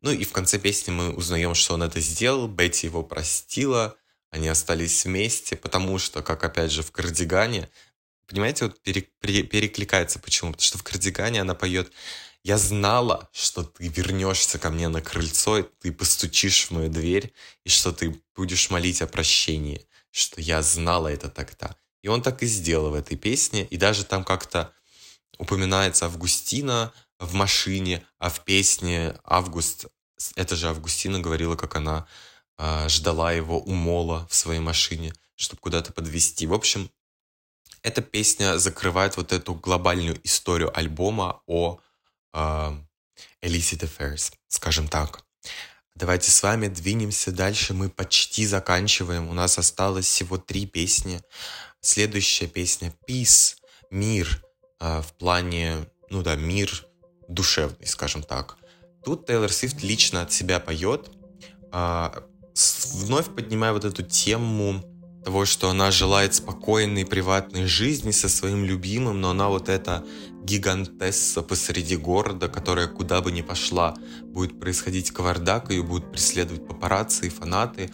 [0.02, 3.98] Ну и в конце песни мы узнаем, что он это сделал, Бетти его простила,
[4.30, 7.70] они остались вместе, потому что, как опять же в «Кардигане»,
[8.28, 10.52] понимаете, вот перекликается почему?
[10.52, 11.92] Потому что в «Кардигане» она поет
[12.48, 17.34] я знала, что ты вернешься ко мне на крыльцо, и ты постучишь в мою дверь,
[17.66, 21.76] и что ты будешь молить о прощении, что я знала это тогда.
[22.04, 24.74] И он так и сделал в этой песне, и даже там как-то
[25.38, 29.88] упоминается Августина в машине, а в песне Август,
[30.36, 32.08] это же Августина говорила, как она
[32.58, 36.48] э, ждала его у мола в своей машине, чтобы куда-то подвести.
[36.48, 36.90] В общем,
[37.84, 41.80] эта песня закрывает вот эту глобальную историю альбома о
[42.34, 42.78] uh,
[43.42, 45.24] illicit affairs, скажем так.
[45.96, 47.74] Давайте с вами двинемся дальше.
[47.74, 49.30] Мы почти заканчиваем.
[49.30, 51.22] У нас осталось всего три песни.
[51.82, 53.56] Следующая песня Peace,
[53.90, 54.44] мир
[54.80, 56.87] э, в плане, ну да, мир
[57.28, 58.58] душевный, скажем так.
[59.04, 61.12] Тут Тейлор Свифт лично от себя поет.
[61.72, 62.10] Э,
[62.94, 64.84] вновь поднимая вот эту тему
[65.24, 70.06] того, что она желает спокойной приватной жизни со своим любимым, но она вот эта
[70.44, 77.28] гигантесса посреди города, которая куда бы ни пошла, будет происходить кавардак, ее будут преследовать папарацци
[77.28, 77.92] и фанаты.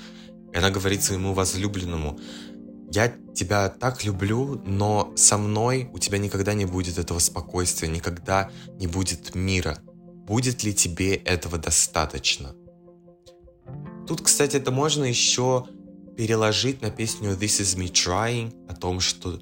[0.54, 2.20] И она говорит своему возлюбленному,
[2.94, 8.52] я тебя так люблю, но со мной у тебя никогда не будет этого спокойствия, никогда
[8.80, 9.80] не будет мира.
[10.28, 12.56] Будет ли тебе этого достаточно?
[14.08, 15.66] Тут, кстати, это можно еще
[16.16, 19.40] переложить на песню This Is Me Trying о том, что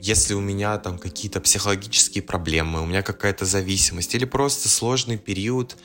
[0.00, 5.76] если у меня там какие-то психологические проблемы, у меня какая-то зависимость или просто сложный период,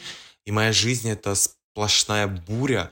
[0.45, 2.91] и моя жизнь это сплошная буря,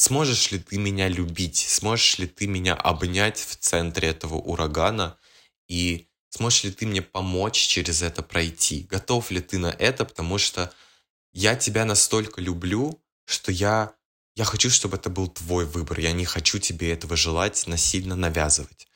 [0.00, 5.18] сможешь ли ты меня любить, сможешь ли ты меня обнять в центре этого урагана
[5.68, 10.38] и сможешь ли ты мне помочь через это пройти, готов ли ты на это, потому
[10.38, 10.72] что
[11.34, 13.94] я тебя настолько люблю, что я
[14.36, 16.00] я хочу, чтобы это был твой выбор.
[16.00, 18.88] Я не хочу тебе этого желать, насильно навязывать.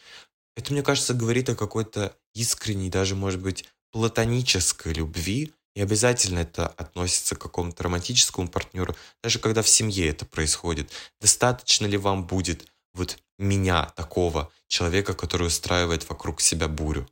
[0.57, 5.53] Это, мне кажется, говорит о какой-то искренней, даже, может быть, платонической любви.
[5.75, 10.93] И обязательно это относится к какому-то романтическому партнеру, даже когда в семье это происходит.
[11.21, 17.09] Достаточно ли вам будет вот меня, такого человека, который устраивает вокруг себя бурю?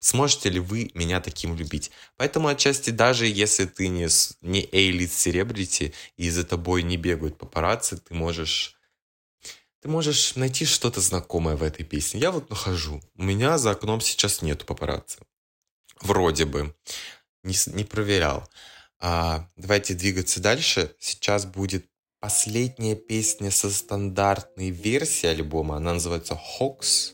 [0.00, 1.90] Сможете ли вы меня таким любить?
[2.16, 4.08] Поэтому отчасти даже если ты не,
[4.42, 8.76] не A-лид селебрити и за тобой не бегают папарацци, ты можешь
[9.80, 12.20] ты можешь найти что-то знакомое в этой песне.
[12.20, 13.00] Я вот нахожу.
[13.16, 15.20] У меня за окном сейчас нету папарацци.
[16.00, 16.74] Вроде бы.
[17.42, 18.48] Не, не проверял.
[19.00, 20.94] А, давайте двигаться дальше.
[20.98, 21.86] Сейчас будет
[22.20, 25.76] последняя песня со стандартной версией альбома.
[25.76, 27.12] Она называется Hawks.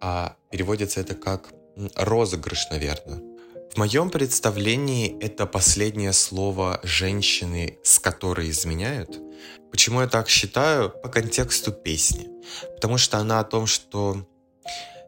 [0.00, 1.52] А, переводится это как
[1.96, 3.20] розыгрыш, наверное.
[3.72, 9.20] В моем представлении это последнее слово женщины, с которой изменяют.
[9.70, 10.90] Почему я так считаю?
[10.90, 12.28] По контексту песни.
[12.74, 14.26] Потому что она о том, что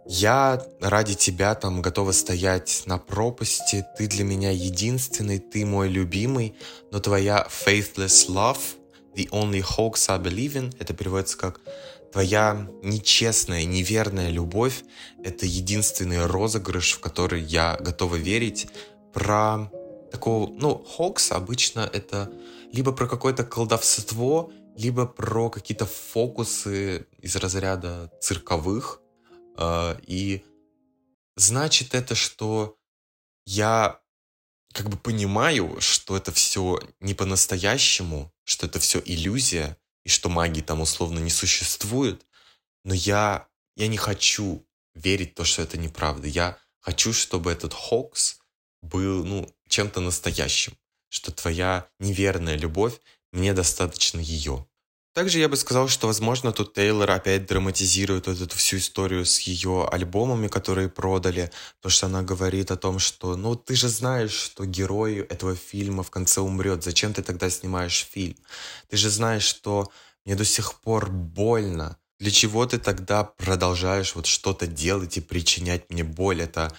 [0.07, 6.55] я ради тебя там готова стоять на пропасти, ты для меня единственный, ты мой любимый,
[6.91, 8.61] но твоя faithless love,
[9.15, 11.61] the only hoax I believe in, это переводится как
[12.13, 14.83] Твоя нечестная, неверная любовь—
[15.25, 18.67] это единственный розыгрыш, в который я готова верить.
[19.13, 19.71] Про
[20.11, 22.31] такого, ну, Хокс обычно это
[22.73, 29.01] либо про какое-то колдовство, либо про какие-то фокусы из разряда цирковых.
[29.57, 30.45] А, и
[31.37, 32.79] значит это, что
[33.47, 34.01] я
[34.73, 40.63] как бы понимаю, что это все не по-настоящему, что это все иллюзия, и что магии
[40.63, 42.27] там условно не существует,
[42.85, 46.27] но я, я не хочу верить в то, что это неправда.
[46.27, 48.41] Я хочу, чтобы этот Хокс
[48.83, 50.77] был ну, чем-то настоящим,
[51.09, 52.99] что твоя неверная любовь,
[53.33, 54.67] мне достаточно ее.
[55.13, 59.41] Также я бы сказал, что, возможно, тут Тейлор опять драматизирует вот эту всю историю с
[59.41, 64.31] ее альбомами, которые продали, потому что она говорит о том, что, ну, ты же знаешь,
[64.31, 68.37] что герой этого фильма в конце умрет, зачем ты тогда снимаешь фильм?
[68.89, 69.91] Ты же знаешь, что
[70.25, 75.91] мне до сих пор больно, для чего ты тогда продолжаешь вот что-то делать и причинять
[75.91, 76.41] мне боль?
[76.43, 76.73] Это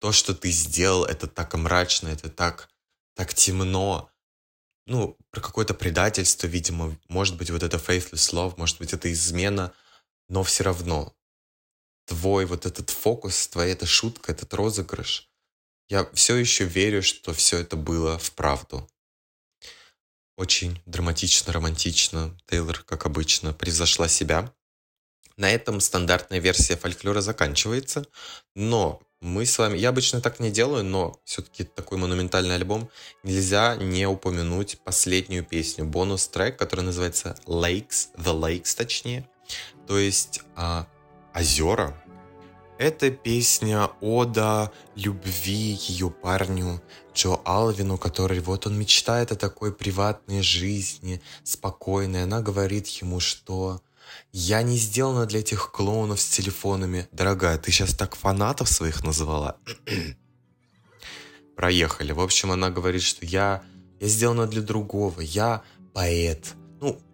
[0.00, 2.68] то, что ты сделал, это так мрачно, это так,
[3.14, 4.10] так темно,
[4.86, 9.72] ну, про какое-то предательство, видимо, может быть, вот это faithless love, может быть, это измена,
[10.28, 11.14] но все равно
[12.06, 15.30] твой вот этот фокус, твоя эта шутка, этот розыгрыш,
[15.88, 18.88] я все еще верю, что все это было вправду.
[20.36, 22.36] Очень драматично, романтично.
[22.46, 24.52] Тейлор, как обычно, превзошла себя.
[25.36, 28.06] На этом стандартная версия фольклора заканчивается,
[28.54, 32.90] но мы с вами, я обычно так не делаю, но все-таки такой монументальный альбом,
[33.22, 39.26] нельзя не упомянуть последнюю песню, бонус-трек, который называется Lakes, The Lakes точнее,
[39.86, 40.86] то есть а,
[41.34, 41.98] озера.
[42.76, 46.82] Это песня ода любви ее парню
[47.14, 52.24] Джо Алвину, который вот он мечтает о такой приватной жизни, спокойной.
[52.24, 53.80] Она говорит ему, что
[54.36, 57.06] я не сделана для этих клоунов с телефонами.
[57.12, 59.58] Дорогая, ты сейчас так фанатов своих называла.
[61.56, 62.10] Проехали.
[62.10, 63.62] В общем, она говорит, что я,
[64.00, 65.20] я сделана для другого.
[65.20, 65.62] Я
[65.92, 66.54] поэт.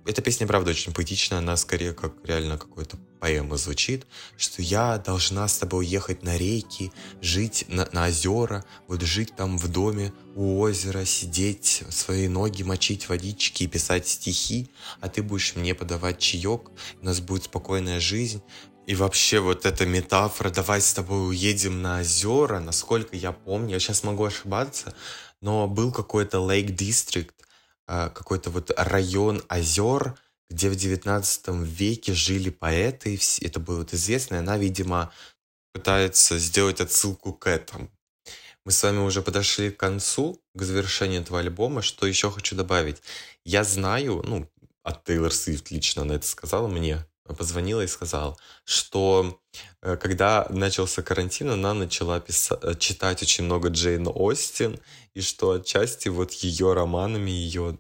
[0.07, 1.39] Эта песня, правда, очень поэтичная.
[1.39, 4.07] Она скорее как реально какой-то поэма звучит,
[4.39, 6.91] что я должна с тобой ехать на реки,
[7.21, 13.11] жить на, на озера, вот жить там в доме у озера, сидеть, свои ноги мочить
[13.11, 14.71] водички и писать стихи,
[15.01, 16.71] а ты будешь мне подавать чаек,
[17.03, 18.43] у нас будет спокойная жизнь.
[18.87, 23.81] И вообще вот эта метафора «давай с тобой уедем на озера», насколько я помню, я
[23.81, 24.95] сейчас могу ошибаться,
[25.43, 27.31] но был какой-то Lake District,
[27.91, 30.15] какой-то вот район озер,
[30.49, 35.13] где в 19 веке жили поэты, это было вот известно, и она, видимо,
[35.73, 37.91] пытается сделать отсылку к этому.
[38.65, 41.83] Мы с вами уже подошли к концу, к завершению этого альбома.
[41.83, 43.03] Что еще хочу добавить?
[43.45, 44.49] Я знаю, ну,
[44.83, 49.41] от Тейлор Свифт лично она это сказала мне, позвонила и сказала, что
[49.83, 54.79] э, когда начался карантин, она начала писать, э, читать очень много Джейн Остин,
[55.15, 57.79] и что отчасти вот ее романами, ее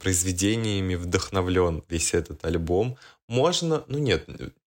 [0.00, 2.96] произведениями вдохновлен весь этот альбом.
[3.28, 4.26] Можно, ну нет,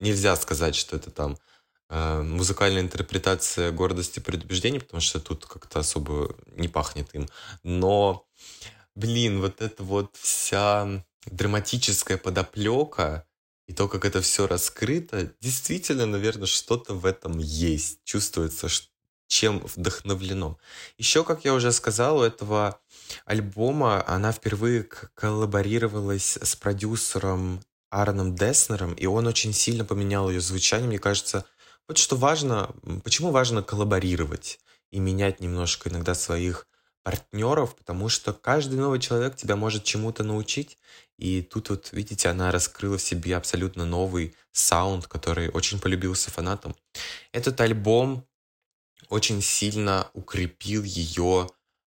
[0.00, 1.38] нельзя сказать, что это там
[1.88, 7.28] э, музыкальная интерпретация гордости и предубеждений, потому что тут как-то особо не пахнет им.
[7.62, 8.26] Но,
[8.94, 13.26] блин, вот эта вот вся драматическая подоплека
[13.66, 18.00] и то, как это все раскрыто, действительно, наверное, что-то в этом есть.
[18.04, 18.68] Чувствуется,
[19.26, 20.58] чем вдохновлено.
[20.98, 22.78] Еще, как я уже сказал, у этого
[23.24, 24.84] альбома она впервые
[25.14, 27.60] коллаборировалась с продюсером
[27.90, 30.88] Аароном Деснером, и он очень сильно поменял ее звучание.
[30.88, 31.46] Мне кажется,
[31.88, 34.58] вот что важно, почему важно коллаборировать
[34.90, 36.66] и менять немножко иногда своих
[37.04, 40.78] партнеров, потому что каждый новый человек тебя может чему-то научить.
[41.18, 46.74] И тут вот, видите, она раскрыла в себе абсолютно новый саунд, который очень полюбился фанатам.
[47.30, 48.26] Этот альбом
[49.10, 51.48] очень сильно укрепил ее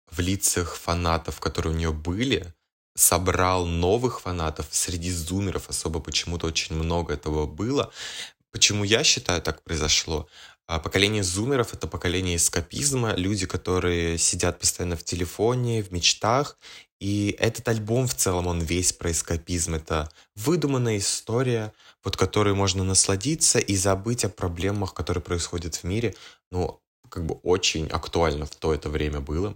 [0.10, 2.54] в лицах фанатов, которые у нее были,
[2.96, 7.92] собрал новых фанатов среди зумеров, особо почему-то очень много этого было.
[8.52, 10.28] Почему я считаю так произошло?
[10.70, 16.60] А поколение зумеров— это поколение эскапизма, люди, которые сидят постоянно в телефоне, в мечтах,
[17.00, 19.74] и этот альбом в целом, он весь про эскапизм.
[19.74, 26.14] Это выдуманная история, под которой можно насладиться и забыть о проблемах, которые происходят в мире.
[26.52, 29.56] Ну, как бы очень актуально в то это время было.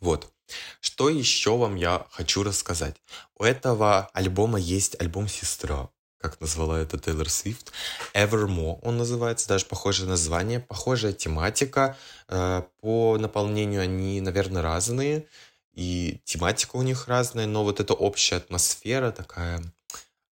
[0.00, 0.32] Вот.
[0.80, 2.96] Что еще вам я хочу рассказать?
[3.36, 7.72] У этого альбома есть альбом «Сестра», как назвала это Тейлор Свифт.
[8.14, 11.96] Evermore он называется, даже похожее название, похожая тематика.
[12.28, 15.26] Э, по наполнению они, наверное, разные,
[15.72, 19.62] и тематика у них разная, но вот эта общая атмосфера такая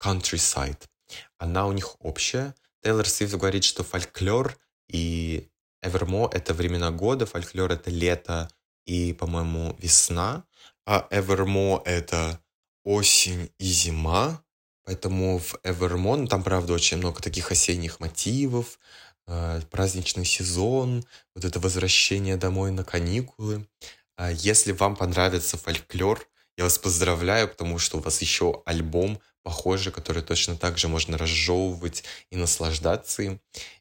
[0.00, 0.78] countryside,
[1.38, 2.54] она у них общая.
[2.82, 4.56] Тейлор Свифт говорит, что фольклор
[4.88, 5.48] и
[5.84, 8.48] Evermore— это времена года, фольклор— это лето,
[8.84, 10.44] и, по-моему, весна,
[10.86, 12.40] а Evermore— это
[12.84, 14.42] осень и зима,
[14.84, 18.78] поэтому в ну, там, правда, очень много таких осенних мотивов,
[19.26, 21.04] э, праздничный сезон,
[21.34, 23.66] вот это возвращение домой на каникулы.
[24.16, 26.26] А если вам понравится фольклор,
[26.56, 31.18] я вас поздравляю, потому что у вас еще альбом похожий, который точно так же можно
[31.18, 33.40] разжевывать и наслаждаться им.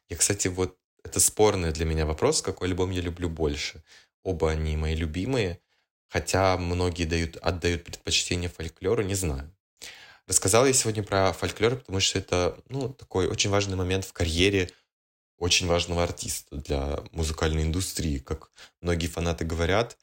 [0.10, 3.84] Я, кстати, вот это спорный для меня вопрос, какой альбом я люблю больше.
[4.24, 5.60] Оба они мои любимые,
[6.08, 9.52] хотя многие дают, отдают предпочтение фольклору, не знаю.
[10.28, 14.70] Рассказал я сегодня про фольклор, потому что это ну, такой очень важный момент в карьере
[15.38, 18.20] очень важного артиста для музыкальной индустрии.
[18.20, 19.98] Как многие фанаты говорят,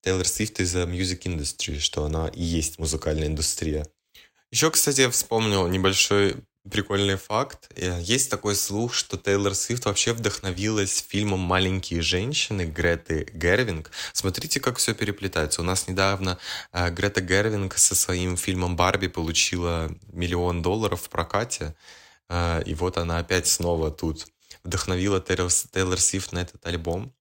[0.00, 3.86] Тейлор Свифт из music industry, что она и есть музыкальная индустрия.
[4.50, 6.36] Еще, кстати, я вспомнил небольшой
[6.70, 7.70] Прикольный факт.
[7.74, 13.90] Э, есть такой слух, что Тейлор Свифт вообще вдохновилась фильмом «Маленькие женщины» Греты Гервинг.
[14.12, 15.60] Смотрите, как все переплетается.
[15.60, 16.38] У нас недавно
[16.72, 21.74] э, Грета Гервинг со своим фильмом «Барби» получила миллион долларов в прокате.
[22.28, 24.26] Э, и вот она опять снова тут
[24.62, 27.12] вдохновила Тейлор, Свифт на этот альбом.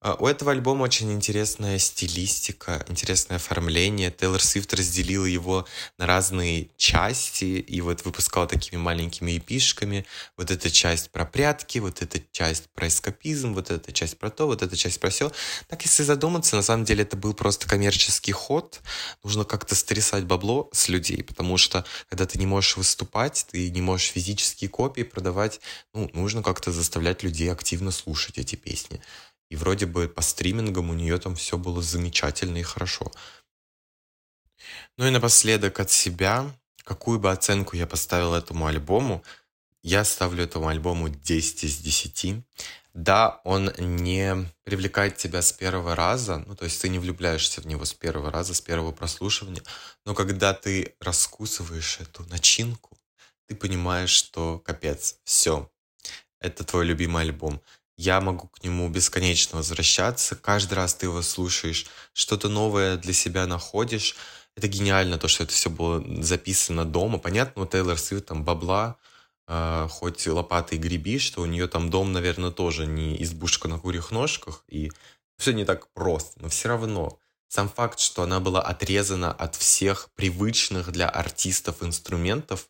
[0.00, 4.12] А, у этого альбома очень интересная стилистика, интересное оформление.
[4.12, 5.66] Тейлор Свифт разделила его
[5.98, 10.06] на разные части и вот выпускала такими маленькими эпишками.
[10.36, 14.46] Вот эта часть про прятки, вот эта часть про эскапизм, вот эта часть про то,
[14.46, 15.32] вот эта часть про все.
[15.66, 18.80] Так, если задуматься, на самом деле это был просто коммерческий ход.
[19.24, 23.80] Нужно как-то стрясать бабло с людей, потому что когда ты не можешь выступать, ты не
[23.82, 25.60] можешь физические копии продавать,
[25.92, 29.00] ну, нужно как-то заставлять людей активно слушать эти песни.
[29.50, 33.10] И вроде бы по стримингам у нее там все было замечательно и хорошо.
[34.96, 36.50] Ну и напоследок от себя,
[36.84, 39.22] какую бы оценку я поставил этому альбому,
[39.82, 42.44] я ставлю этому альбому 10 из 10.
[42.94, 47.66] Да, он не привлекает тебя с первого раза, ну то есть ты не влюбляешься в
[47.66, 49.62] него с первого раза, с первого прослушивания,
[50.04, 52.98] но когда ты раскусываешь эту начинку,
[53.46, 55.70] ты понимаешь, что капец, все,
[56.40, 57.62] это твой любимый альбом
[57.98, 60.36] я могу к нему бесконечно возвращаться.
[60.36, 64.14] Каждый раз ты его слушаешь, что-то новое для себя находишь.
[64.56, 67.18] Это гениально, то, что это все было записано дома.
[67.18, 68.96] Понятно, у Тейлор Свифт там бабла,
[69.48, 74.12] э, хоть лопатой греби, что у нее там дом, наверное, тоже не избушка на курьих
[74.12, 74.92] ножках, и
[75.36, 77.18] все не так просто, но все равно
[77.48, 82.68] сам факт, что она была отрезана от всех привычных для артистов инструментов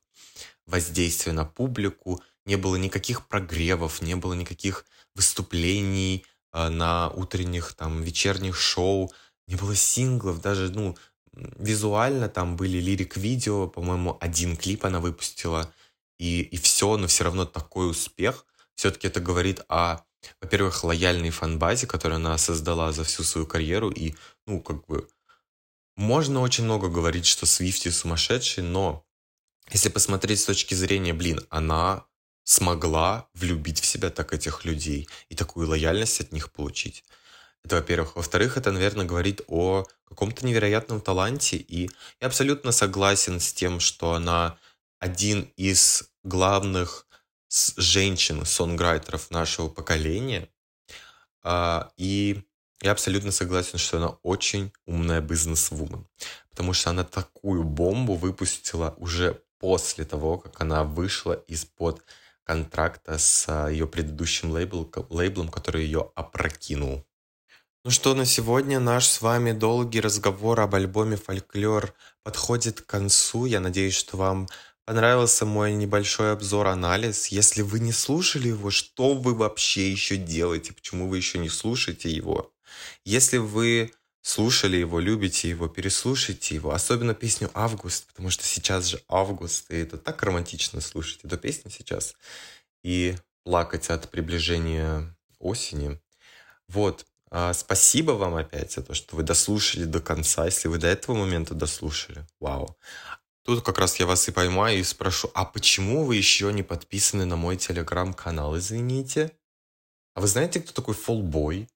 [0.67, 4.87] воздействия на публику, не было никаких прогревов, не было никаких
[5.19, 9.13] выступлений э, на утренних, там, вечерних шоу,
[9.47, 10.97] не было синглов, даже, ну,
[11.59, 15.73] визуально там были лирик-видео, по-моему, один клип она выпустила,
[16.19, 18.45] и, и все, но все равно такой успех.
[18.75, 19.99] Все-таки это говорит о,
[20.41, 24.15] во-первых, лояльной фанбазе, которую она создала за всю свою карьеру, и,
[24.47, 25.09] ну, как бы,
[25.97, 29.05] можно очень много говорить, что Свифти сумасшедший, но
[29.71, 32.07] если посмотреть с точки зрения, блин, она
[32.49, 37.05] смогла влюбить в себя так этих людей и такую лояльность от них получить.
[37.63, 38.17] Это, во-первых.
[38.17, 41.59] Во-вторых, это, наверное, говорит о каком-то невероятном таланте.
[41.59, 41.91] И
[42.23, 44.57] я абсолютно согласен с тем, что она
[44.99, 47.07] один из главных
[47.77, 50.49] женщин-сонграйтеров нашего поколения.
[51.43, 52.43] А, и
[52.81, 56.07] я абсолютно согласен, что она очень умная бизнес-вумен.
[56.49, 62.03] Потому что она такую бомбу выпустила уже после того, как она вышла из-под
[62.49, 67.05] контракта с а, ее предыдущим лейбл, лейблом, который ее опрокинул.
[67.85, 73.45] Ну что, на сегодня наш с вами долгий разговор об альбоме «Фольклор» подходит к концу.
[73.45, 74.49] Я надеюсь, что вам
[74.87, 77.27] понравился мой небольшой обзор-анализ.
[77.27, 80.73] Если вы не слушали его, что вы вообще еще делаете?
[80.73, 82.51] Почему вы еще не слушаете его?
[83.05, 83.93] Если вы
[84.29, 86.73] слушали его, любите его, переслушайте его.
[86.73, 91.71] Особенно песню «Август», потому что сейчас же август, и это так романтично слушать эту песню
[91.71, 92.15] сейчас
[92.85, 95.99] и плакать от приближения осени.
[96.69, 100.89] Вот, а, спасибо вам опять за то, что вы дослушали до конца, если вы до
[100.89, 102.27] этого момента дослушали.
[102.39, 102.77] Вау.
[103.45, 107.25] Тут как раз я вас и поймаю и спрошу, а почему вы еще не подписаны
[107.25, 109.33] на мой телеграм-канал, извините?
[110.13, 111.67] А вы знаете, кто такой Фолбой?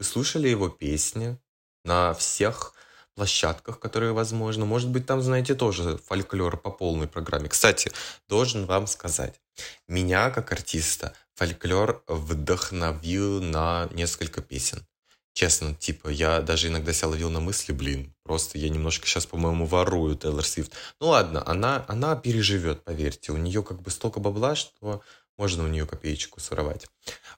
[0.00, 1.38] Вы слушали его песни
[1.84, 2.74] на всех
[3.14, 4.64] площадках, которые возможно.
[4.64, 7.48] Может быть, там, знаете, тоже фольклор по полной программе.
[7.48, 7.92] Кстати,
[8.28, 9.40] должен вам сказать,
[9.88, 14.86] меня как артиста фольклор вдохновил на несколько песен.
[15.32, 19.66] Честно, типа, я даже иногда себя ловил на мысли, блин, просто я немножко сейчас, по-моему,
[19.66, 20.72] ворую Тейлор Свифт.
[21.00, 23.32] Ну ладно, она, она переживет, поверьте.
[23.32, 25.02] У нее как бы столько бабла, что
[25.36, 26.86] можно у нее копеечку своровать.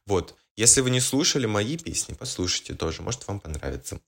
[0.05, 0.35] Вот.
[0.56, 3.98] Если вы не слушали мои песни, послушайте тоже, может вам понравится.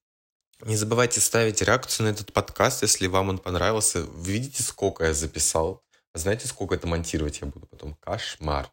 [0.64, 4.02] Не забывайте ставить реакцию на этот подкаст, если вам он понравился.
[4.02, 5.85] Вы видите, сколько я записал.
[6.14, 7.94] знаете, сколько это монтировать я буду потом?
[7.94, 8.68] Кошмар.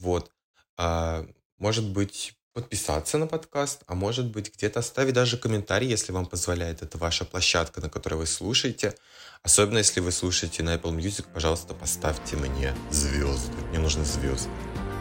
[0.00, 0.32] Вот.
[0.76, 1.24] А,
[1.58, 6.82] может быть, подписаться на подкаст, а может быть где-то оставить даже комментарий, если вам позволяет.
[6.82, 8.96] Это ваша площадка, на которой вы слушаете.
[9.44, 13.56] Особенно если вы слушаете на Apple Music, пожалуйста, поставьте мне звезды.
[13.68, 14.50] Мне нужны звезды.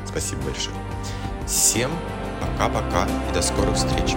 [0.07, 0.76] Спасибо большое.
[1.47, 1.91] Всем
[2.39, 4.14] пока-пока и до скорых встреч.